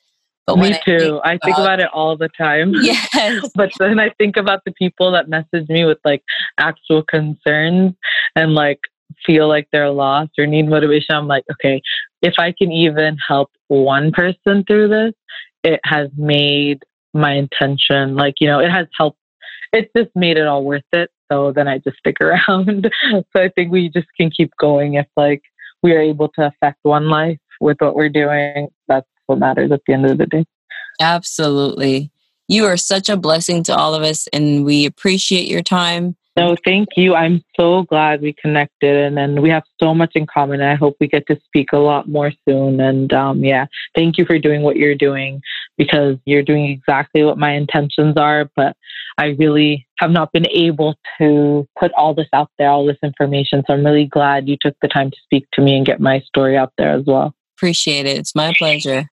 but 0.48 0.58
me 0.60 0.80
too. 0.86 1.20
I 1.26 1.32
think, 1.32 1.44
I 1.44 1.46
think 1.46 1.58
about 1.58 1.80
it 1.82 1.90
all 1.94 2.16
the 2.16 2.30
time. 2.30 2.74
Yes. 2.82 3.52
but 3.54 3.70
then 3.80 4.00
I 4.00 4.10
think 4.18 4.38
about 4.38 4.62
the 4.66 4.72
people 4.72 5.12
that 5.12 5.28
message 5.28 5.68
me 5.68 5.84
with 5.84 6.00
like 6.06 6.24
actual 6.58 7.04
concerns 7.04 7.94
and 8.36 8.56
like 8.56 8.80
feel 9.26 9.48
like 9.48 9.68
they're 9.72 9.90
lost 9.90 10.32
or 10.38 10.46
need 10.46 10.68
motivation. 10.68 11.16
I'm 11.16 11.28
like, 11.28 11.46
okay, 11.54 11.82
if 12.22 12.36
I 12.38 12.54
can 12.58 12.72
even 12.72 13.18
help 13.26 13.52
one 13.68 14.12
person 14.12 14.64
through 14.66 14.90
this, 14.90 15.14
it 15.64 15.80
has 15.84 16.10
made 16.16 16.84
my 17.14 17.34
intention 17.34 18.16
like, 18.16 18.36
you 18.40 18.48
know, 18.48 18.60
it 18.60 18.70
has 18.70 18.88
helped. 18.98 19.20
It's 19.74 19.92
just 19.96 20.10
made 20.16 20.38
it 20.38 20.48
all 20.48 20.64
worth 20.64 20.84
it. 20.94 21.10
So 21.32 21.52
then 21.52 21.68
I 21.68 21.80
just 21.80 21.98
stick 21.98 22.18
around. 22.22 22.90
so 23.12 23.24
I 23.36 23.50
think 23.50 23.72
we 23.72 23.90
just 23.90 24.08
can 24.20 24.32
keep 24.32 24.52
going 24.60 24.96
if 24.96 25.08
like 25.18 25.42
we 25.84 25.94
are 25.94 26.02
able 26.02 26.30
to 26.30 26.48
affect 26.48 26.80
one 26.84 27.10
life 27.10 27.40
with 27.60 27.78
what 27.80 27.96
we're 27.96 28.10
doing. 28.10 28.70
That's 28.88 29.08
what 29.26 29.40
matters 29.40 29.72
at 29.72 29.82
the 29.86 29.94
end 29.94 30.06
of 30.06 30.18
the 30.18 30.26
day. 30.26 30.46
Absolutely. 31.00 32.12
You 32.48 32.66
are 32.66 32.78
such 32.78 33.10
a 33.10 33.18
blessing 33.18 33.62
to 33.64 33.76
all 33.76 33.94
of 33.94 34.04
us, 34.04 34.28
and 34.32 34.64
we 34.64 34.86
appreciate 34.86 35.48
your 35.48 35.62
time. 35.62 36.16
No, 36.38 36.56
thank 36.64 36.90
you. 36.96 37.16
I'm 37.16 37.44
so 37.60 37.82
glad 37.82 38.22
we 38.22 38.32
connected, 38.32 38.96
and 38.96 39.18
then 39.18 39.42
we 39.42 39.50
have 39.50 39.64
so 39.82 39.96
much 39.96 40.12
in 40.14 40.28
common. 40.28 40.62
I 40.62 40.76
hope 40.76 40.96
we 41.00 41.08
get 41.08 41.26
to 41.28 41.40
speak 41.46 41.74
a 41.74 41.80
lot 41.80 42.08
more 42.08 42.32
soon. 42.48 42.80
And 42.80 43.12
um, 43.12 43.44
yeah, 43.44 43.66
thank 43.96 44.20
you 44.20 44.26
for 44.26 44.38
doing 44.38 44.62
what 44.62 44.76
you're 44.76 44.94
doing 44.94 45.42
because 45.80 46.18
you're 46.26 46.44
doing 46.44 46.70
exactly 46.70 47.24
what 47.24 47.40
my 47.40 47.54
intentions 47.54 48.18
are. 48.18 48.52
But 48.56 48.78
I 49.18 49.36
really 49.40 49.88
have 49.98 50.12
not 50.12 50.32
been 50.32 50.48
able 50.52 50.96
to 51.20 51.68
put 51.80 51.92
all 51.94 52.14
this 52.14 52.30
out 52.34 52.52
there, 52.60 52.70
all 52.70 52.86
this 52.86 53.00
information. 53.02 53.64
So 53.66 53.74
I'm 53.74 53.84
really 53.84 54.06
glad 54.06 54.48
you 54.48 54.58
took 54.62 54.76
the 54.84 54.88
time 54.88 55.10
to 55.10 55.18
speak 55.24 55.48
to 55.54 55.62
me 55.62 55.76
and 55.76 55.88
get 55.88 56.00
my 56.00 56.20
story 56.20 56.56
out 56.56 56.72
there 56.78 56.92
as 56.92 57.04
well. 57.08 57.34
Appreciate 57.58 58.06
it. 58.06 58.20
It's 58.20 58.36
my 58.36 58.54
pleasure. 58.56 59.10